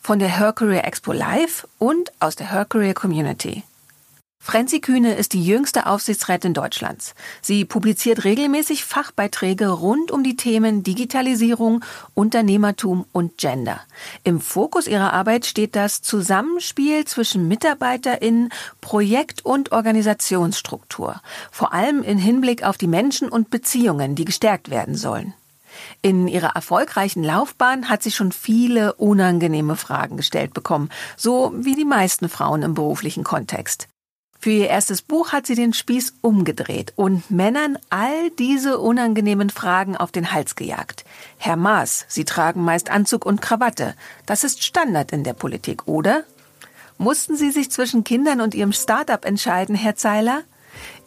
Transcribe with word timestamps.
von 0.00 0.18
der 0.18 0.38
Her 0.38 0.52
Career 0.52 0.86
Expo 0.86 1.12
Live 1.12 1.66
und 1.78 2.12
aus 2.20 2.36
der 2.36 2.50
Her 2.52 2.64
Career 2.64 2.94
Community. 2.94 3.64
Frenzi 4.42 4.80
Kühne 4.80 5.16
ist 5.16 5.34
die 5.34 5.44
jüngste 5.44 5.84
Aufsichtsrätin 5.84 6.54
Deutschlands. 6.54 7.14
Sie 7.42 7.66
publiziert 7.66 8.24
regelmäßig 8.24 8.86
Fachbeiträge 8.86 9.68
rund 9.68 10.10
um 10.10 10.24
die 10.24 10.34
Themen 10.34 10.82
Digitalisierung, 10.82 11.84
Unternehmertum 12.14 13.04
und 13.12 13.36
Gender. 13.36 13.82
Im 14.24 14.40
Fokus 14.40 14.86
ihrer 14.86 15.12
Arbeit 15.12 15.44
steht 15.44 15.76
das 15.76 16.00
Zusammenspiel 16.00 17.04
zwischen 17.04 17.48
MitarbeiterInnen, 17.48 18.48
Projekt- 18.80 19.44
und 19.44 19.72
Organisationsstruktur. 19.72 21.20
Vor 21.50 21.74
allem 21.74 22.02
in 22.02 22.16
Hinblick 22.16 22.62
auf 22.62 22.78
die 22.78 22.86
Menschen 22.86 23.28
und 23.28 23.50
Beziehungen, 23.50 24.14
die 24.14 24.24
gestärkt 24.24 24.70
werden 24.70 24.94
sollen. 24.94 25.34
In 26.02 26.28
ihrer 26.28 26.54
erfolgreichen 26.54 27.22
Laufbahn 27.22 27.88
hat 27.88 28.02
sie 28.02 28.10
schon 28.10 28.32
viele 28.32 28.94
unangenehme 28.94 29.76
Fragen 29.76 30.16
gestellt 30.16 30.54
bekommen, 30.54 30.90
so 31.16 31.52
wie 31.56 31.74
die 31.74 31.84
meisten 31.84 32.28
Frauen 32.28 32.62
im 32.62 32.74
beruflichen 32.74 33.24
Kontext. 33.24 33.88
Für 34.42 34.50
ihr 34.50 34.68
erstes 34.68 35.02
Buch 35.02 35.32
hat 35.32 35.46
sie 35.46 35.54
den 35.54 35.74
Spieß 35.74 36.14
umgedreht 36.22 36.94
und 36.96 37.30
Männern 37.30 37.76
all 37.90 38.30
diese 38.30 38.78
unangenehmen 38.78 39.50
Fragen 39.50 39.98
auf 39.98 40.12
den 40.12 40.32
Hals 40.32 40.56
gejagt. 40.56 41.04
Herr 41.36 41.56
Maas, 41.56 42.06
Sie 42.08 42.24
tragen 42.24 42.64
meist 42.64 42.90
Anzug 42.90 43.26
und 43.26 43.42
Krawatte. 43.42 43.94
Das 44.24 44.42
ist 44.42 44.64
Standard 44.64 45.12
in 45.12 45.24
der 45.24 45.34
Politik, 45.34 45.86
oder? 45.86 46.24
Mussten 46.96 47.36
Sie 47.36 47.50
sich 47.50 47.70
zwischen 47.70 48.02
Kindern 48.02 48.40
und 48.40 48.54
Ihrem 48.54 48.72
Start-up 48.72 49.26
entscheiden, 49.26 49.74
Herr 49.74 49.96
Zeiler? 49.96 50.44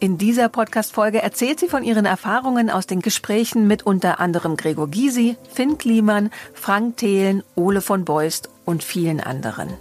In 0.00 0.18
dieser 0.18 0.48
Podcast-Folge 0.48 1.22
erzählt 1.22 1.60
sie 1.60 1.68
von 1.68 1.84
ihren 1.84 2.06
Erfahrungen 2.06 2.70
aus 2.70 2.86
den 2.86 3.00
Gesprächen 3.00 3.66
mit 3.66 3.84
unter 3.84 4.20
anderem 4.20 4.56
Gregor 4.56 4.88
Gysi, 4.88 5.36
Finn 5.52 5.78
Kliman, 5.78 6.30
Frank 6.52 6.96
Thelen, 6.96 7.42
Ole 7.54 7.80
von 7.80 8.04
Beust 8.04 8.48
und 8.64 8.82
vielen 8.82 9.20
anderen. 9.20 9.74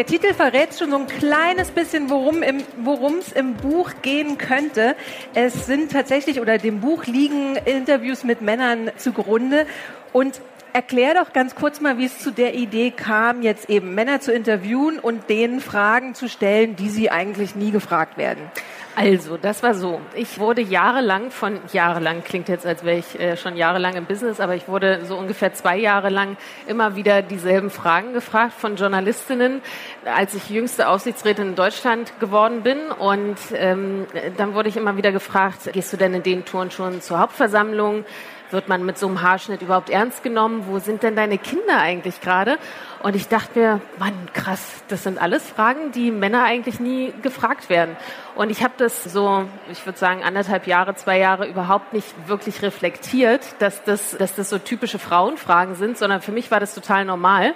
Der 0.00 0.06
Titel 0.06 0.32
verrät 0.32 0.74
schon 0.78 0.92
so 0.92 0.96
ein 0.96 1.06
kleines 1.06 1.72
bisschen, 1.72 2.08
worum 2.08 3.18
es 3.18 3.32
im 3.32 3.52
Buch 3.52 3.90
gehen 4.00 4.38
könnte. 4.38 4.96
Es 5.34 5.66
sind 5.66 5.92
tatsächlich, 5.92 6.40
oder 6.40 6.56
dem 6.56 6.80
Buch 6.80 7.04
liegen 7.04 7.56
Interviews 7.56 8.24
mit 8.24 8.40
Männern 8.40 8.92
zugrunde. 8.96 9.66
Und 10.14 10.40
erklär 10.72 11.12
doch 11.12 11.34
ganz 11.34 11.54
kurz 11.54 11.82
mal, 11.82 11.98
wie 11.98 12.06
es 12.06 12.18
zu 12.18 12.30
der 12.30 12.54
Idee 12.54 12.92
kam, 12.92 13.42
jetzt 13.42 13.68
eben 13.68 13.94
Männer 13.94 14.22
zu 14.22 14.32
interviewen 14.32 14.98
und 14.98 15.28
denen 15.28 15.60
Fragen 15.60 16.14
zu 16.14 16.30
stellen, 16.30 16.76
die 16.76 16.88
sie 16.88 17.10
eigentlich 17.10 17.54
nie 17.54 17.70
gefragt 17.70 18.16
werden. 18.16 18.50
Also, 18.96 19.36
das 19.36 19.62
war 19.62 19.74
so. 19.74 20.00
Ich 20.14 20.38
wurde 20.38 20.62
jahrelang 20.62 21.30
von, 21.30 21.58
jahrelang 21.72 22.24
klingt 22.24 22.48
jetzt, 22.48 22.66
als 22.66 22.84
wäre 22.84 22.98
ich 22.98 23.18
äh, 23.18 23.36
schon 23.36 23.56
jahrelang 23.56 23.94
im 23.94 24.04
Business, 24.04 24.40
aber 24.40 24.56
ich 24.56 24.68
wurde 24.68 25.04
so 25.04 25.16
ungefähr 25.16 25.54
zwei 25.54 25.76
Jahre 25.76 26.08
lang 26.08 26.36
immer 26.66 26.96
wieder 26.96 27.22
dieselben 27.22 27.70
Fragen 27.70 28.12
gefragt 28.12 28.52
von 28.52 28.76
Journalistinnen, 28.76 29.62
als 30.04 30.34
ich 30.34 30.50
jüngste 30.50 30.88
Aufsichtsrätin 30.88 31.50
in 31.50 31.54
Deutschland 31.54 32.18
geworden 32.18 32.62
bin. 32.62 32.90
Und 32.90 33.38
ähm, 33.54 34.06
dann 34.36 34.54
wurde 34.54 34.68
ich 34.68 34.76
immer 34.76 34.96
wieder 34.96 35.12
gefragt, 35.12 35.72
gehst 35.72 35.92
du 35.92 35.96
denn 35.96 36.12
in 36.14 36.22
den 36.22 36.44
Touren 36.44 36.70
schon 36.70 37.00
zur 37.00 37.20
Hauptversammlung? 37.20 38.04
Wird 38.52 38.68
man 38.68 38.84
mit 38.84 38.98
so 38.98 39.06
einem 39.06 39.22
Haarschnitt 39.22 39.62
überhaupt 39.62 39.90
ernst 39.90 40.22
genommen? 40.22 40.64
Wo 40.66 40.78
sind 40.78 41.02
denn 41.02 41.16
deine 41.16 41.38
Kinder 41.38 41.78
eigentlich 41.78 42.20
gerade? 42.20 42.58
Und 43.02 43.16
ich 43.16 43.28
dachte 43.28 43.58
mir, 43.58 43.80
Mann, 43.98 44.14
krass, 44.32 44.82
das 44.88 45.04
sind 45.04 45.20
alles 45.20 45.48
Fragen, 45.48 45.92
die 45.92 46.10
Männer 46.10 46.44
eigentlich 46.44 46.80
nie 46.80 47.12
gefragt 47.22 47.70
werden. 47.70 47.96
Und 48.34 48.50
ich 48.50 48.62
habe 48.62 48.74
das 48.76 49.04
so, 49.04 49.44
ich 49.70 49.84
würde 49.86 49.98
sagen, 49.98 50.22
anderthalb 50.22 50.66
Jahre, 50.66 50.94
zwei 50.94 51.18
Jahre 51.18 51.46
überhaupt 51.46 51.92
nicht 51.92 52.28
wirklich 52.28 52.62
reflektiert, 52.62 53.40
dass 53.58 53.82
das, 53.84 54.16
dass 54.18 54.34
das 54.34 54.50
so 54.50 54.58
typische 54.58 54.98
Frauenfragen 54.98 55.74
sind, 55.74 55.96
sondern 55.96 56.20
für 56.20 56.32
mich 56.32 56.50
war 56.50 56.60
das 56.60 56.74
total 56.74 57.04
normal 57.04 57.54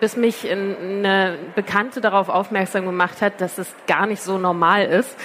bis 0.00 0.16
mich 0.16 0.50
eine 0.50 1.38
Bekannte 1.54 2.00
darauf 2.00 2.28
aufmerksam 2.28 2.84
gemacht 2.84 3.22
hat, 3.22 3.40
dass 3.40 3.58
es 3.58 3.74
gar 3.86 4.06
nicht 4.06 4.22
so 4.22 4.38
normal 4.38 4.84
ist, 4.84 5.16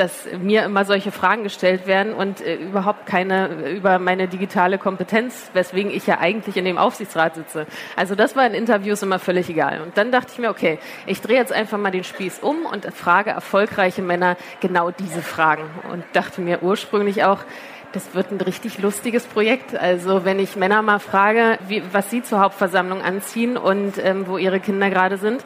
dass 0.00 0.26
mir 0.40 0.64
immer 0.64 0.86
solche 0.86 1.12
Fragen 1.12 1.44
gestellt 1.44 1.86
werden 1.86 2.14
und 2.14 2.40
äh, 2.40 2.56
überhaupt 2.56 3.04
keine 3.04 3.70
über 3.70 3.98
meine 3.98 4.28
digitale 4.28 4.78
Kompetenz, 4.78 5.50
weswegen 5.52 5.90
ich 5.90 6.06
ja 6.06 6.18
eigentlich 6.18 6.56
in 6.56 6.64
dem 6.64 6.78
Aufsichtsrat 6.78 7.34
sitze. 7.34 7.66
Also 7.96 8.14
das 8.14 8.34
war 8.34 8.46
in 8.46 8.54
Interviews 8.54 9.02
immer 9.02 9.18
völlig 9.18 9.50
egal. 9.50 9.82
Und 9.82 9.98
dann 9.98 10.10
dachte 10.10 10.32
ich 10.32 10.38
mir, 10.38 10.48
okay, 10.48 10.78
ich 11.06 11.20
drehe 11.20 11.36
jetzt 11.36 11.52
einfach 11.52 11.76
mal 11.76 11.90
den 11.90 12.04
Spieß 12.04 12.38
um 12.40 12.64
und 12.64 12.86
frage 12.94 13.30
erfolgreiche 13.30 14.00
Männer 14.00 14.38
genau 14.60 14.90
diese 14.90 15.20
Fragen 15.20 15.64
und 15.92 16.02
dachte 16.14 16.40
mir 16.40 16.62
ursprünglich 16.62 17.24
auch, 17.24 17.44
das 17.92 18.14
wird 18.14 18.30
ein 18.30 18.40
richtig 18.40 18.78
lustiges 18.78 19.26
Projekt. 19.26 19.76
Also 19.76 20.24
wenn 20.24 20.38
ich 20.38 20.56
Männer 20.56 20.80
mal 20.80 20.98
frage, 20.98 21.58
wie, 21.68 21.82
was 21.92 22.10
sie 22.10 22.22
zur 22.22 22.40
Hauptversammlung 22.40 23.02
anziehen 23.02 23.56
und 23.56 23.98
ähm, 23.98 24.26
wo 24.26 24.38
ihre 24.38 24.60
Kinder 24.60 24.88
gerade 24.90 25.18
sind. 25.18 25.44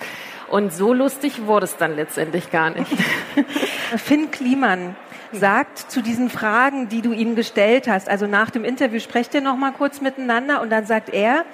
Und 0.49 0.73
so 0.73 0.93
lustig 0.93 1.47
wurde 1.47 1.65
es 1.65 1.77
dann 1.77 1.97
letztendlich 1.97 2.51
gar 2.51 2.71
nicht. 2.71 2.91
Finn 3.97 4.31
Kliman 4.31 4.97
sagt 5.33 5.91
zu 5.91 6.03
diesen 6.03 6.31
Fragen, 6.31 6.89
die 6.89 7.03
du 7.03 7.13
ihm 7.13 7.35
gestellt 7.35 7.89
hast, 7.89 8.09
also 8.09 8.27
nach 8.27 8.51
dem 8.51 8.65
Interview 8.65 9.01
sprecht 9.01 9.35
ihr 9.35 9.41
noch 9.41 9.57
mal 9.57 9.73
kurz 9.73 10.01
miteinander 10.01 10.61
und 10.61 10.71
dann 10.71 10.87
sagt 10.87 11.09
er, 11.09 11.45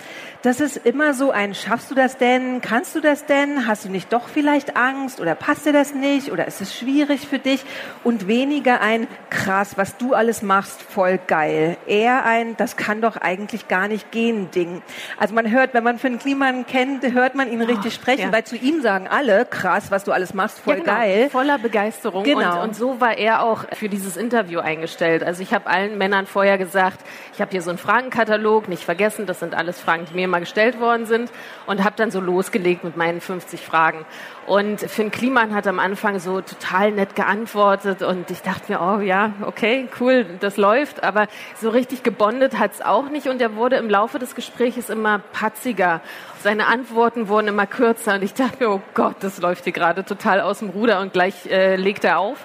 das 0.43 0.61
ist 0.61 0.77
immer 0.79 1.13
so 1.13 1.31
ein, 1.31 1.55
schaffst 1.55 1.91
du 1.91 1.95
das 1.95 2.17
denn? 2.17 2.61
Kannst 2.63 2.95
du 2.95 3.01
das 3.01 3.27
denn? 3.27 3.67
Hast 3.67 3.85
du 3.85 3.91
nicht 3.91 4.13
doch 4.13 4.29
vielleicht 4.29 4.77
Angst 4.77 5.21
oder 5.21 5.35
passt 5.35 5.67
dir 5.67 5.73
das 5.73 5.95
nicht 5.95 6.33
oder 6.33 6.47
ist 6.47 6.61
es 6.61 6.75
schwierig 6.75 7.29
für 7.29 7.39
dich? 7.39 7.65
Und 8.05 8.27
weniger 8.27 8.81
ein, 8.81 9.07
krass, 9.29 9.77
was 9.77 9.99
du 9.99 10.15
alles 10.15 10.43
machst, 10.43 10.81
voll 10.81 11.19
geil. 11.27 11.77
Eher 11.87 12.25
ein, 12.25 12.57
das 12.57 12.77
kann 12.77 13.03
doch 13.03 13.17
eigentlich 13.17 13.69
gar 13.69 13.89
nicht 13.89 14.11
gehen 14.11 14.51
Ding. 14.51 14.83
Also 15.19 15.35
man 15.35 15.51
hört, 15.51 15.75
wenn 15.75 15.85
man 15.85 15.99
Finn 15.99 16.19
Kliman 16.19 16.67
kennt, 16.67 17.05
hört 17.13 17.35
man 17.35 17.53
ihn 17.53 17.61
richtig 17.61 17.93
oh, 17.93 18.01
sprechen, 18.01 18.23
ja. 18.23 18.33
weil 18.33 18.45
zu 18.45 18.57
ihm 18.57 18.81
sagen 18.81 19.09
alle, 19.09 19.45
krass, 19.45 19.91
was 19.91 20.05
du 20.05 20.13
alles 20.13 20.33
machst, 20.33 20.59
voll 20.61 20.79
ja, 20.79 20.81
genau. 20.81 20.97
geil. 20.97 21.31
Voller 21.31 21.59
Begeisterung. 21.59 22.25
Genau. 22.25 22.63
Und, 22.63 22.71
und 22.71 22.77
so 22.77 23.01
war 23.01 23.19
er 23.19 23.43
auch 23.43 23.65
für 23.75 23.91
dieses 23.91 24.17
Interview 24.17 24.61
eingestellt. 24.61 25.23
Also 25.23 25.43
ich 25.43 25.53
habe 25.53 25.67
allen 25.67 25.99
Männern 25.99 26.27
vorher 26.27 26.57
gesagt, 26.57 27.01
ich 27.35 27.41
habe 27.43 27.51
hier 27.51 27.61
so 27.61 27.71
einen 27.71 27.79
Fragenkatalog, 27.79 28.69
nicht 28.69 28.85
vergessen, 28.85 29.27
das 29.27 29.41
sind 29.41 29.55
alles 29.55 29.79
Fragen, 29.79 30.07
die 30.07 30.15
mir 30.15 30.30
mal 30.31 30.41
gestellt 30.41 30.81
worden 30.81 31.07
sind 31.07 31.31
und 31.67 31.85
habe 31.85 31.97
dann 31.97 32.11
so 32.11 32.21
losgelegt 32.21 32.85
mit 32.85 32.97
meinen 32.97 33.21
50 33.21 33.61
Fragen. 33.61 34.05
Und 34.47 34.81
Finn 34.81 35.11
Kliman 35.11 35.55
hat 35.55 35.67
am 35.67 35.79
Anfang 35.79 36.19
so 36.19 36.41
total 36.41 36.93
nett 36.93 37.15
geantwortet 37.15 38.03
und 38.03 38.31
ich 38.31 38.43
dachte 38.43 38.73
mir, 38.73 38.81
oh 38.81 39.01
ja, 39.01 39.33
okay, 39.43 39.89
cool, 40.01 40.27
das 40.41 40.57
läuft, 40.57 41.03
aber 41.03 41.27
so 41.61 41.71
richtig 41.71 42.03
gebondet 42.03 42.59
hat's 42.59 42.81
auch 42.81 43.11
nicht 43.11 43.29
und 43.29 43.41
er 43.41 43.55
wurde 43.57 43.77
im 43.77 43.89
Laufe 43.89 44.19
des 44.19 44.35
Gesprächs 44.35 44.89
immer 44.89 45.21
patziger. 45.33 46.01
Seine 46.43 46.69
Antworten 46.69 47.29
wurden 47.29 47.49
immer 47.49 47.67
kürzer 47.67 48.15
und 48.15 48.23
ich 48.23 48.33
dachte 48.33 48.65
mir, 48.65 48.71
oh 48.71 48.81
Gott, 48.95 49.17
das 49.21 49.43
läuft 49.43 49.65
hier 49.65 49.75
gerade 49.75 50.05
total 50.07 50.41
aus 50.41 50.61
dem 50.61 50.71
Ruder 50.71 51.01
und 51.01 51.13
gleich 51.13 51.35
äh, 51.51 51.77
legt 51.77 52.03
er 52.03 52.19
auf. 52.19 52.39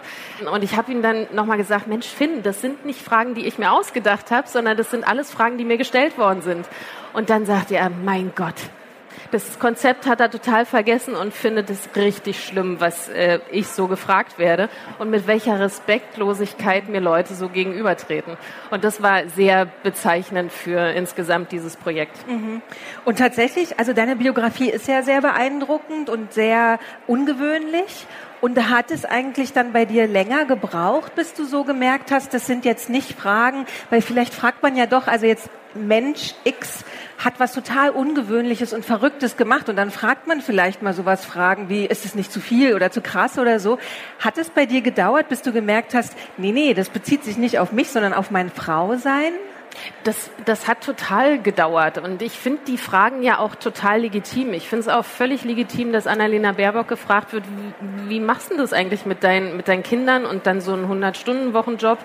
Und 0.51 0.65
ich 0.65 0.75
habe 0.75 0.92
ihm 0.92 1.01
dann 1.01 1.27
nochmal 1.33 1.56
gesagt, 1.56 1.88
Mensch, 1.88 2.06
Finn, 2.06 2.44
das 2.44 2.59
sind 2.59 2.86
nicht 2.86 3.01
Fragen, 3.01 3.36
die 3.36 3.45
ich 3.45 3.57
mir 3.57 3.71
ausgedacht 3.71 4.31
habe, 4.31 4.50
sondern 4.50 4.75
das 4.75 4.92
sind 4.92 5.07
alles 5.07 5.31
Fragen, 5.31 5.57
die 5.57 5.63
mir 5.63 5.77
gestellt 5.77 6.18
worden 6.18 6.42
sind. 6.42 6.68
Und 7.13 7.30
dann 7.30 7.45
sagte 7.45 7.77
er, 7.77 7.89
mein 7.89 8.33
Gott, 8.36 8.56
das 9.31 9.60
Konzept 9.60 10.06
hat 10.07 10.19
er 10.19 10.30
total 10.30 10.66
vergessen 10.66 11.16
und 11.16 11.33
findet 11.33 11.69
es 11.69 11.89
richtig 11.95 12.44
schlimm, 12.44 12.80
was 12.80 13.10
äh, 13.10 13.39
ich 13.51 13.68
so 13.68 13.88
gefragt 13.88 14.38
werde 14.38 14.69
und 15.00 15.10
mit 15.10 15.27
welcher 15.27 15.60
Respektlosigkeit 15.60 16.89
mir 16.89 17.00
Leute 17.00 17.36
so 17.36 17.50
gegenübertreten. 17.50 18.38
Und 18.72 18.83
das 18.83 19.01
war 19.01 19.27
sehr 19.27 19.66
bezeichnend 19.66 20.51
für 20.51 20.92
insgesamt 20.92 21.51
dieses 21.51 21.75
Projekt. 21.75 22.27
Mhm. 22.27 22.62
Und 23.04 23.19
tatsächlich, 23.19 23.80
also 23.80 23.94
deine 23.94 24.16
Biografie 24.16 24.69
ist 24.69 24.88
ja 24.88 25.04
sehr 25.04 25.22
beeindruckend 25.22 26.10
und 26.10 26.33
sehr 26.33 26.80
ungewöhnlich. 27.07 28.06
Und 28.42 28.69
hat 28.69 28.92
es 28.92 29.06
eigentlich 29.06 29.54
dann 29.54 29.72
bei 29.72 29.86
dir 29.86 30.07
länger 30.07 30.45
gebraucht, 30.45 31.16
bis 31.16 31.33
du 31.33 31.45
so 31.45 31.63
gemerkt 31.63 32.12
hast, 32.12 32.31
das 32.33 32.45
sind 32.45 32.63
jetzt 32.63 32.89
nicht 32.89 33.13
Fragen, 33.13 33.66
weil 33.89 34.01
vielleicht 34.01 34.36
fragt 34.36 34.62
man 34.62 34.75
ja 34.75 34.86
doch, 34.86 35.07
also 35.07 35.25
jetzt 35.25 35.50
Mensch 35.74 36.36
X 36.44 36.86
hat 37.17 37.39
was 37.39 37.53
total 37.53 37.91
Ungewöhnliches 37.91 38.73
und 38.73 38.85
Verrücktes 38.85 39.38
gemacht 39.38 39.69
und 39.69 39.75
dann 39.75 39.91
fragt 39.91 40.27
man 40.27 40.41
vielleicht 40.41 40.81
mal 40.81 40.94
sowas 40.94 41.25
Fragen 41.25 41.69
wie, 41.69 41.85
ist 41.85 42.06
es 42.06 42.15
nicht 42.15 42.31
zu 42.31 42.39
viel 42.39 42.75
oder 42.75 42.91
zu 42.91 43.01
krass 43.01 43.38
oder 43.38 43.59
so. 43.59 43.79
Hat 44.19 44.38
es 44.38 44.50
bei 44.50 44.65
dir 44.65 44.81
gedauert, 44.81 45.29
bis 45.29 45.41
du 45.41 45.51
gemerkt 45.51 45.94
hast, 45.94 46.15
nee, 46.38 46.51
nee, 46.51 46.73
das 46.73 46.89
bezieht 46.89 47.23
sich 47.23 47.38
nicht 47.38 47.59
auf 47.59 47.71
mich, 47.71 47.89
sondern 47.89 48.13
auf 48.13 48.31
mein 48.31 48.50
Frausein? 48.50 49.33
Das, 50.06 50.29
das 50.45 50.69
hat 50.69 50.81
total 50.81 51.41
gedauert 51.41 51.97
und 51.97 52.21
ich 52.21 52.33
finde 52.33 52.62
die 52.65 52.77
Fragen 52.77 53.23
ja 53.23 53.39
auch 53.39 53.56
total 53.56 54.01
legitim. 54.01 54.53
Ich 54.53 54.69
finde 54.69 54.81
es 54.83 54.88
auch 54.88 55.03
völlig 55.03 55.44
legitim, 55.44 55.91
dass 55.91 56.07
Annalena 56.07 56.53
Baerbock 56.53 56.88
gefragt 56.88 57.33
wird, 57.33 57.44
wie, 57.45 58.09
wie 58.09 58.19
machst 58.21 58.51
du 58.51 58.57
das 58.57 58.71
eigentlich 58.71 59.06
mit, 59.06 59.23
dein, 59.23 59.57
mit 59.57 59.67
deinen 59.67 59.83
Kindern 59.83 60.25
und 60.25 60.47
dann 60.47 60.62
so 60.62 60.73
einen 60.73 60.85
100-Stunden-Wochenjob? 60.85 62.00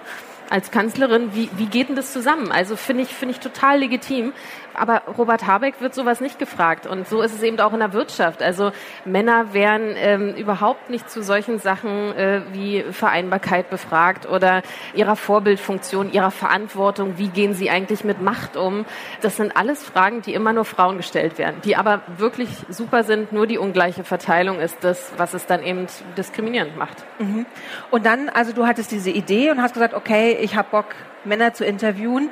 als 0.51 0.73
Kanzlerin, 0.73 1.31
wie, 1.33 1.49
wie 1.57 1.67
geht 1.67 1.89
denn 1.89 1.97
das 1.97 2.13
zusammen? 2.13 2.51
Also 2.51 2.75
finde 2.75 3.05
ich, 3.05 3.11
finde 3.11 3.35
ich 3.35 3.41
total 3.41 3.79
legitim. 3.79 4.33
Aber 4.81 5.03
Robert 5.19 5.47
Habeck 5.47 5.81
wird 5.81 5.95
sowas 5.95 6.21
nicht 6.21 6.39
gefragt. 6.39 6.87
Und 6.87 7.07
so 7.07 7.21
ist 7.23 7.35
es 7.35 7.43
eben 7.43 7.61
auch 7.61 7.73
in 7.73 7.81
der 7.81 7.93
Wirtschaft. 7.93 8.43
Also 8.43 8.73
Männer 9.05 9.53
werden 9.53 9.95
ähm, 9.97 10.35
überhaupt 10.35 10.91
nicht 10.91 11.11
zu 11.11 11.23
solchen 11.23 11.59
Sachen 11.59 12.15
äh, 12.17 12.41
wie 12.53 12.83
Vereinbarkeit 12.91 13.71
befragt 13.71 14.27
oder 14.29 14.63
ihrer 14.95 15.17
Vorbildfunktion, 15.17 16.13
ihrer 16.13 16.31
Verantwortung. 16.31 17.19
Wie 17.19 17.29
gehen 17.29 17.55
sie 17.55 17.71
eigentlich 17.71 18.05
mit 18.05 18.23
Macht 18.23 18.57
um? 18.57 18.87
Das 19.21 19.37
sind 19.37 19.57
alles 19.57 19.83
Fragen, 19.83 20.23
die 20.23 20.35
immer 20.35 20.53
nur 20.53 20.65
Frauen 20.65 20.97
gestellt 20.97 21.39
werden, 21.39 21.57
die 21.65 21.77
aber 21.77 22.01
wirklich 22.17 22.49
super 22.69 23.05
sind. 23.05 23.33
Nur 23.33 23.47
die 23.47 23.59
ungleiche 23.59 24.05
Verteilung 24.05 24.61
ist 24.61 24.79
das, 24.83 25.13
was 25.17 25.35
es 25.35 25.47
dann 25.47 25.63
eben 25.63 25.87
diskriminierend 26.17 26.77
macht. 26.77 27.05
Mhm. 27.19 27.47
Und 27.91 28.07
dann, 28.07 28.29
also 28.31 28.53
du 28.53 28.67
hattest 28.67 28.91
diese 28.93 29.11
Idee 29.11 29.51
und 29.51 29.61
hast 29.61 29.75
gesagt, 29.75 29.95
okay, 29.95 30.39
ich 30.41 30.57
habe 30.57 30.69
Bock, 30.71 30.87
Männer 31.25 31.53
zu 31.53 31.65
interviewen. 31.65 32.31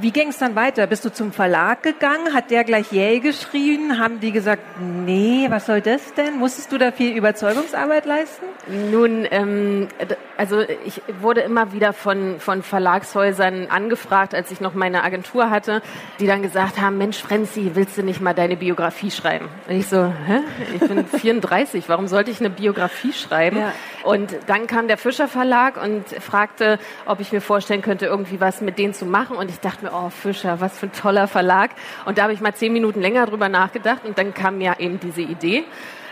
Wie 0.00 0.12
ging 0.12 0.28
es 0.28 0.38
dann 0.38 0.54
weiter? 0.54 0.86
Bist 0.86 1.04
du 1.04 1.12
zum 1.12 1.32
Verlag 1.32 1.82
gegangen? 1.82 2.32
Hat 2.32 2.50
der 2.50 2.62
gleich 2.62 2.92
Yay 2.92 3.18
geschrien? 3.18 3.98
Haben 3.98 4.20
die 4.20 4.30
gesagt, 4.30 4.62
nee, 4.80 5.46
was 5.48 5.66
soll 5.66 5.80
das 5.80 6.14
denn? 6.14 6.38
Musstest 6.38 6.70
du 6.70 6.78
da 6.78 6.92
viel 6.92 7.16
Überzeugungsarbeit 7.16 8.06
leisten? 8.06 8.46
Nun, 8.92 9.26
ähm, 9.30 9.88
also 10.36 10.60
ich 10.60 11.02
wurde 11.20 11.40
immer 11.40 11.72
wieder 11.72 11.92
von, 11.92 12.38
von 12.38 12.62
Verlagshäusern 12.62 13.66
angefragt, 13.70 14.34
als 14.34 14.52
ich 14.52 14.60
noch 14.60 14.74
meine 14.74 15.02
Agentur 15.02 15.50
hatte, 15.50 15.82
die 16.20 16.26
dann 16.28 16.42
gesagt 16.42 16.80
haben, 16.80 16.96
Mensch, 16.96 17.18
Frenzi, 17.18 17.72
willst 17.74 17.98
du 17.98 18.02
nicht 18.02 18.20
mal 18.20 18.34
deine 18.34 18.56
Biografie 18.56 19.10
schreiben? 19.10 19.48
Und 19.68 19.76
ich 19.76 19.88
so, 19.88 20.12
hä? 20.26 20.40
Ich 20.74 20.88
bin 20.88 21.06
34, 21.18 21.88
warum 21.88 22.06
sollte 22.06 22.30
ich 22.30 22.38
eine 22.38 22.50
Biografie 22.50 23.12
schreiben? 23.12 23.58
Ja. 23.58 23.72
Und 24.04 24.36
dann 24.46 24.66
kam 24.68 24.86
der 24.86 24.96
Fischer 24.96 25.28
Verlag 25.28 25.82
und 25.82 26.08
fragte, 26.22 26.78
ob 27.04 27.20
ich 27.20 27.32
mir 27.32 27.40
vorstellen 27.40 27.82
könnte, 27.82 28.06
irgendwie 28.06 28.40
was 28.40 28.60
mit 28.60 28.78
denen 28.78 28.94
zu 28.94 29.06
machen. 29.06 29.36
Und 29.36 29.50
ich 29.50 29.60
dachte 29.60 29.84
mir, 29.84 29.87
oh 29.92 30.10
Fischer, 30.10 30.60
was 30.60 30.78
für 30.78 30.86
ein 30.86 30.92
toller 30.92 31.28
Verlag. 31.28 31.70
Und 32.04 32.18
da 32.18 32.24
habe 32.24 32.32
ich 32.32 32.40
mal 32.40 32.54
zehn 32.54 32.72
Minuten 32.72 33.00
länger 33.00 33.26
drüber 33.26 33.48
nachgedacht 33.48 34.04
und 34.04 34.18
dann 34.18 34.34
kam 34.34 34.58
mir 34.58 34.76
eben 34.78 35.00
diese 35.00 35.22
Idee. 35.22 35.64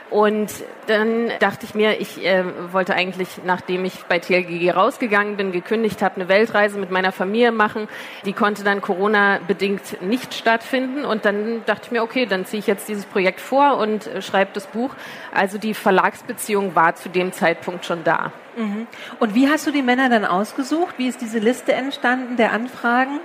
Und 0.08 0.52
dann 0.86 1.32
dachte 1.40 1.66
ich 1.66 1.74
mir, 1.74 2.00
ich 2.00 2.24
äh, 2.24 2.44
wollte 2.72 2.94
eigentlich, 2.94 3.28
nachdem 3.44 3.84
ich 3.84 4.04
bei 4.04 4.20
TLGG 4.20 4.70
rausgegangen 4.70 5.36
bin, 5.36 5.50
gekündigt 5.50 6.00
habe, 6.00 6.16
eine 6.16 6.28
Weltreise 6.28 6.78
mit 6.78 6.92
meiner 6.92 7.10
Familie 7.10 7.50
machen. 7.50 7.88
Die 8.24 8.32
konnte 8.32 8.62
dann 8.62 8.80
Corona-bedingt 8.80 10.02
nicht 10.02 10.34
stattfinden. 10.34 11.04
Und 11.04 11.24
dann 11.24 11.64
dachte 11.66 11.86
ich 11.86 11.90
mir, 11.90 12.04
okay, 12.04 12.26
dann 12.26 12.46
ziehe 12.46 12.60
ich 12.60 12.68
jetzt 12.68 12.88
dieses 12.88 13.04
Projekt 13.04 13.40
vor 13.40 13.78
und 13.78 14.06
äh, 14.06 14.22
schreibe 14.22 14.52
das 14.54 14.68
Buch. 14.68 14.94
Also 15.34 15.58
die 15.58 15.74
Verlagsbeziehung 15.74 16.76
war 16.76 16.94
zu 16.94 17.08
dem 17.08 17.32
Zeitpunkt 17.32 17.84
schon 17.84 18.04
da. 18.04 18.32
Mhm. 18.56 18.86
Und 19.18 19.34
wie 19.34 19.48
hast 19.48 19.66
du 19.66 19.72
die 19.72 19.82
Männer 19.82 20.08
dann 20.08 20.24
ausgesucht? 20.24 20.94
Wie 20.98 21.08
ist 21.08 21.20
diese 21.20 21.40
Liste 21.40 21.72
entstanden 21.72 22.36
der 22.36 22.52
Anfragen? 22.52 23.18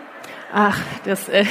Ach, 0.53 0.77
das, 1.05 1.29
äh, 1.29 1.45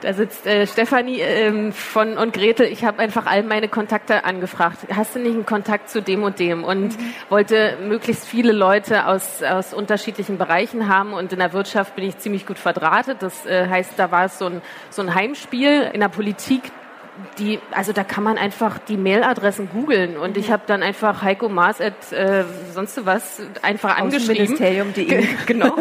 da 0.00 0.12
sitzt 0.12 0.46
äh, 0.46 0.66
Stefanie 0.66 1.20
ähm, 1.20 1.72
von 1.72 2.18
und 2.18 2.34
Gretel. 2.34 2.66
Ich 2.66 2.84
habe 2.84 2.98
einfach 2.98 3.24
all 3.24 3.42
meine 3.42 3.68
Kontakte 3.68 4.24
angefragt. 4.24 4.78
Hast 4.94 5.14
du 5.14 5.20
nicht 5.20 5.32
einen 5.32 5.46
Kontakt 5.46 5.88
zu 5.88 6.02
dem 6.02 6.22
und 6.22 6.38
dem? 6.38 6.62
Und 6.62 6.98
mhm. 6.98 7.14
wollte 7.30 7.78
möglichst 7.82 8.26
viele 8.26 8.52
Leute 8.52 9.06
aus, 9.06 9.42
aus 9.42 9.72
unterschiedlichen 9.72 10.36
Bereichen 10.36 10.88
haben. 10.88 11.14
Und 11.14 11.32
in 11.32 11.38
der 11.38 11.54
Wirtschaft 11.54 11.96
bin 11.96 12.04
ich 12.04 12.18
ziemlich 12.18 12.46
gut 12.46 12.58
verdrahtet. 12.58 13.22
Das 13.22 13.46
äh, 13.46 13.66
heißt, 13.66 13.92
da 13.96 14.10
war 14.10 14.26
es 14.26 14.38
so 14.38 14.46
ein, 14.46 14.60
so 14.90 15.00
ein 15.00 15.14
Heimspiel. 15.14 15.90
In 15.94 16.00
der 16.00 16.08
Politik 16.08 16.60
die, 17.38 17.60
also 17.70 17.92
da 17.92 18.04
kann 18.04 18.24
man 18.24 18.38
einfach 18.38 18.78
die 18.78 18.96
Mailadressen 18.96 19.68
googeln 19.70 20.16
und 20.16 20.36
mhm. 20.36 20.42
ich 20.42 20.50
habe 20.50 20.64
dann 20.66 20.82
einfach 20.82 21.22
Heiko 21.22 21.48
Maas 21.48 21.80
at 21.80 22.12
äh, 22.12 22.44
sonst 22.72 23.04
was 23.06 23.40
einfach 23.62 23.98
angeschrieben. 23.98 24.44
Ministerium.de. 24.44 25.26
genau. 25.46 25.76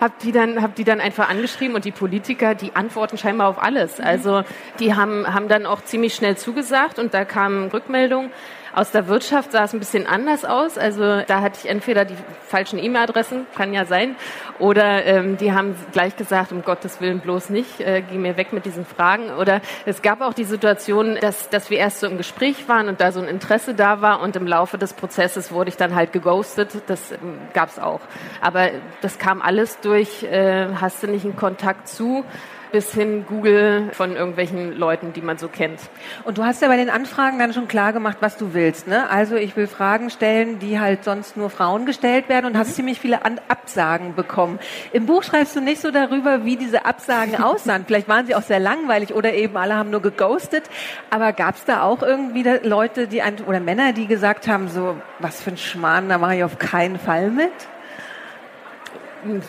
hab 0.00 0.18
die 0.20 0.32
dann 0.32 0.62
hab 0.62 0.74
die 0.74 0.84
dann 0.84 1.00
einfach 1.00 1.28
angeschrieben 1.28 1.76
und 1.76 1.84
die 1.84 1.92
Politiker, 1.92 2.54
die 2.54 2.74
antworten 2.74 3.16
scheinbar 3.18 3.48
auf 3.48 3.62
alles. 3.62 3.98
Mhm. 3.98 4.04
Also 4.04 4.42
die 4.78 4.94
haben 4.94 5.32
haben 5.32 5.48
dann 5.48 5.66
auch 5.66 5.82
ziemlich 5.82 6.14
schnell 6.14 6.36
zugesagt 6.36 6.98
und 6.98 7.14
da 7.14 7.24
kamen 7.24 7.68
Rückmeldungen. 7.70 8.30
Aus 8.76 8.90
der 8.90 9.08
Wirtschaft 9.08 9.52
sah 9.52 9.64
es 9.64 9.72
ein 9.72 9.78
bisschen 9.78 10.06
anders 10.06 10.44
aus. 10.44 10.76
Also 10.76 11.22
da 11.26 11.40
hatte 11.40 11.60
ich 11.62 11.70
entweder 11.70 12.04
die 12.04 12.14
falschen 12.46 12.78
E-Mail-Adressen, 12.78 13.46
kann 13.56 13.72
ja 13.72 13.86
sein, 13.86 14.16
oder 14.58 15.06
ähm, 15.06 15.38
die 15.38 15.54
haben 15.54 15.74
gleich 15.92 16.14
gesagt, 16.14 16.52
um 16.52 16.62
Gottes 16.62 17.00
Willen 17.00 17.20
bloß 17.20 17.48
nicht, 17.48 17.80
äh, 17.80 18.02
geh 18.02 18.18
mir 18.18 18.36
weg 18.36 18.52
mit 18.52 18.66
diesen 18.66 18.84
Fragen. 18.84 19.30
Oder 19.30 19.62
es 19.86 20.02
gab 20.02 20.20
auch 20.20 20.34
die 20.34 20.44
Situation, 20.44 21.16
dass, 21.18 21.48
dass 21.48 21.70
wir 21.70 21.78
erst 21.78 22.00
so 22.00 22.06
im 22.06 22.18
Gespräch 22.18 22.68
waren 22.68 22.88
und 22.88 23.00
da 23.00 23.12
so 23.12 23.20
ein 23.20 23.28
Interesse 23.28 23.72
da 23.72 24.02
war 24.02 24.20
und 24.20 24.36
im 24.36 24.46
Laufe 24.46 24.76
des 24.76 24.92
Prozesses 24.92 25.52
wurde 25.52 25.70
ich 25.70 25.78
dann 25.78 25.94
halt 25.94 26.12
geghostet. 26.12 26.82
Das 26.86 27.12
ähm, 27.12 27.38
gab 27.54 27.70
es 27.70 27.78
auch. 27.78 28.00
Aber 28.42 28.68
das 29.00 29.18
kam 29.18 29.40
alles 29.40 29.80
durch, 29.80 30.22
äh, 30.24 30.66
hast 30.78 31.02
du 31.02 31.06
nicht 31.06 31.24
einen 31.24 31.36
Kontakt 31.36 31.88
zu? 31.88 32.26
Bis 32.72 32.92
hin 32.92 33.24
Google 33.26 33.90
von 33.92 34.16
irgendwelchen 34.16 34.76
Leuten, 34.76 35.12
die 35.12 35.22
man 35.22 35.38
so 35.38 35.48
kennt. 35.48 35.80
Und 36.24 36.38
du 36.38 36.44
hast 36.44 36.62
ja 36.62 36.68
bei 36.68 36.76
den 36.76 36.90
Anfragen 36.90 37.38
dann 37.38 37.52
schon 37.52 37.68
klar 37.68 37.92
gemacht, 37.92 38.18
was 38.20 38.36
du 38.36 38.54
willst. 38.54 38.86
Ne? 38.86 39.08
Also 39.10 39.36
ich 39.36 39.56
will 39.56 39.66
Fragen 39.66 40.10
stellen, 40.10 40.58
die 40.58 40.80
halt 40.80 41.04
sonst 41.04 41.36
nur 41.36 41.50
Frauen 41.50 41.86
gestellt 41.86 42.28
werden 42.28 42.46
und 42.46 42.52
mhm. 42.54 42.58
hast 42.58 42.74
ziemlich 42.74 43.00
viele 43.00 43.24
An 43.24 43.40
Absagen 43.48 44.14
bekommen. 44.14 44.58
Im 44.92 45.06
Buch 45.06 45.22
schreibst 45.22 45.56
du 45.56 45.60
nicht 45.60 45.80
so 45.80 45.90
darüber, 45.90 46.44
wie 46.44 46.56
diese 46.56 46.84
Absagen 46.84 47.36
aussahen. 47.42 47.84
Vielleicht 47.86 48.08
waren 48.08 48.26
sie 48.26 48.34
auch 48.34 48.42
sehr 48.42 48.60
langweilig 48.60 49.14
oder 49.14 49.34
eben 49.34 49.56
alle 49.56 49.74
haben 49.74 49.90
nur 49.90 50.02
geghostet. 50.02 50.64
Aber 51.10 51.32
gab 51.32 51.56
es 51.56 51.64
da 51.64 51.82
auch 51.82 52.02
irgendwie 52.02 52.44
Leute, 52.62 53.08
die 53.08 53.22
oder 53.46 53.60
Männer, 53.60 53.92
die 53.92 54.06
gesagt 54.06 54.48
haben, 54.48 54.68
so 54.68 54.96
was 55.18 55.42
für 55.42 55.50
ein 55.50 55.56
Schmarrn, 55.56 56.08
da 56.08 56.18
mache 56.18 56.36
ich 56.36 56.44
auf 56.44 56.58
keinen 56.58 56.98
Fall 56.98 57.30
mit? 57.30 57.52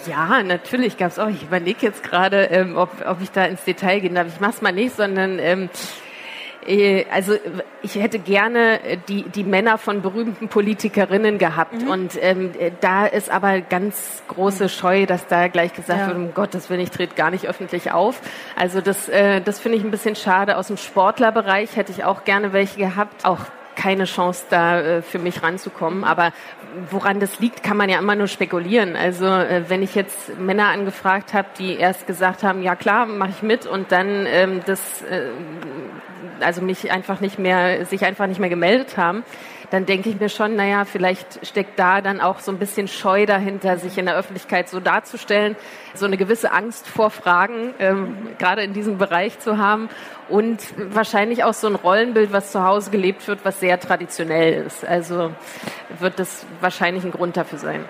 Ja, 0.07 0.43
natürlich 0.43 0.97
gab 0.97 1.11
es 1.11 1.19
auch. 1.19 1.29
Ich 1.29 1.43
überlege 1.43 1.79
jetzt 1.81 2.03
gerade, 2.03 2.45
ähm, 2.45 2.77
ob, 2.77 2.89
ob 3.05 3.21
ich 3.21 3.31
da 3.31 3.45
ins 3.45 3.63
Detail 3.63 3.99
gehen 3.99 4.15
darf. 4.15 4.27
Ich 4.27 4.39
mache 4.39 4.51
es 4.51 4.61
mal 4.61 4.71
nicht, 4.71 4.95
sondern 4.95 5.39
ähm, 5.39 5.69
äh, 6.67 7.05
also 7.11 7.33
ich 7.81 7.95
hätte 7.95 8.19
gerne 8.19 8.83
äh, 8.83 8.97
die, 9.07 9.23
die 9.23 9.43
Männer 9.43 9.77
von 9.77 10.01
berühmten 10.01 10.49
Politikerinnen 10.49 11.37
gehabt. 11.37 11.81
Mhm. 11.81 11.87
Und 11.87 12.11
ähm, 12.21 12.51
da 12.81 13.05
ist 13.05 13.29
aber 13.29 13.61
ganz 13.61 14.23
große. 14.27 14.67
Scheu, 14.67 15.05
dass 15.05 15.27
da 15.27 15.47
gleich 15.47 15.73
gesagt 15.73 15.99
ja. 15.99 16.07
wird, 16.07 16.17
um 16.17 16.33
Gottes 16.33 16.69
Willen, 16.69 16.81
ich 16.81 16.91
trete 16.91 17.15
gar 17.15 17.31
nicht 17.31 17.47
öffentlich 17.47 17.91
auf. 17.91 18.21
Also 18.55 18.81
das, 18.81 19.07
äh, 19.07 19.41
das 19.41 19.59
finde 19.59 19.77
ich 19.77 19.83
ein 19.83 19.91
bisschen 19.91 20.15
schade. 20.15 20.57
Aus 20.57 20.67
dem 20.67 20.77
Sportlerbereich 20.77 21.75
hätte 21.75 21.91
ich 21.91 22.03
auch 22.03 22.25
gerne 22.25 22.53
welche 22.53 22.77
gehabt. 22.77 23.25
Auch 23.25 23.39
keine 23.77 24.03
Chance, 24.03 24.45
da 24.49 24.81
äh, 24.81 25.01
für 25.01 25.19
mich 25.19 25.41
ranzukommen. 25.41 26.03
Aber 26.03 26.33
woran 26.89 27.21
das 27.21 27.39
liegt, 27.39 27.63
kann 27.63 27.77
man 27.77 27.89
ja 27.89 27.99
immer 27.99 28.15
nur 28.15 28.27
spekulieren. 28.27 28.97
Also 28.97 29.25
äh, 29.25 29.63
wenn 29.69 29.81
ich 29.81 29.95
jetzt 29.95 30.37
Männer 30.37 30.67
angefragt 30.67 31.33
habe, 31.33 31.47
die 31.57 31.77
erst 31.77 32.07
gesagt 32.07 32.43
haben, 32.43 32.61
ja 32.61 32.75
klar, 32.75 33.05
mache 33.05 33.29
ich 33.29 33.41
mit 33.41 33.65
und 33.65 33.91
dann 33.91 34.25
ähm, 34.25 34.61
das, 34.65 35.03
äh, 35.03 35.29
also 36.41 36.61
mich 36.61 36.91
einfach 36.91 37.21
nicht 37.21 37.39
mehr, 37.39 37.85
sich 37.85 38.03
einfach 38.03 38.27
nicht 38.27 38.39
mehr 38.39 38.49
gemeldet 38.49 38.97
haben, 38.97 39.23
dann 39.69 39.85
denke 39.85 40.09
ich 40.09 40.19
mir 40.19 40.29
schon, 40.29 40.55
naja, 40.55 40.85
vielleicht 40.85 41.45
steckt 41.45 41.77
da 41.77 42.01
dann 42.01 42.21
auch 42.21 42.39
so 42.39 42.51
ein 42.51 42.57
bisschen 42.57 42.87
Scheu 42.87 43.25
dahinter, 43.25 43.77
sich 43.77 43.97
in 43.97 44.05
der 44.05 44.15
Öffentlichkeit 44.15 44.69
so 44.69 44.79
darzustellen, 44.79 45.55
so 45.93 46.05
eine 46.05 46.17
gewisse 46.17 46.51
Angst 46.51 46.87
vor 46.87 47.09
Fragen, 47.09 47.73
ähm, 47.79 48.15
gerade 48.37 48.63
in 48.63 48.73
diesem 48.73 48.97
Bereich 48.97 49.39
zu 49.39 49.57
haben 49.57 49.89
und 50.29 50.59
wahrscheinlich 50.93 51.43
auch 51.43 51.53
so 51.53 51.67
ein 51.67 51.75
Rollenbild, 51.75 52.31
was 52.31 52.51
zu 52.51 52.63
Hause 52.63 52.91
gelebt 52.91 53.27
wird, 53.27 53.39
was 53.43 53.59
sehr 53.59 53.79
traditionell 53.79 54.65
ist. 54.65 54.85
Also 54.85 55.31
wird 55.99 56.19
das 56.19 56.45
wahrscheinlich 56.59 57.03
ein 57.03 57.11
Grund 57.11 57.37
dafür 57.37 57.59
sein. 57.59 57.85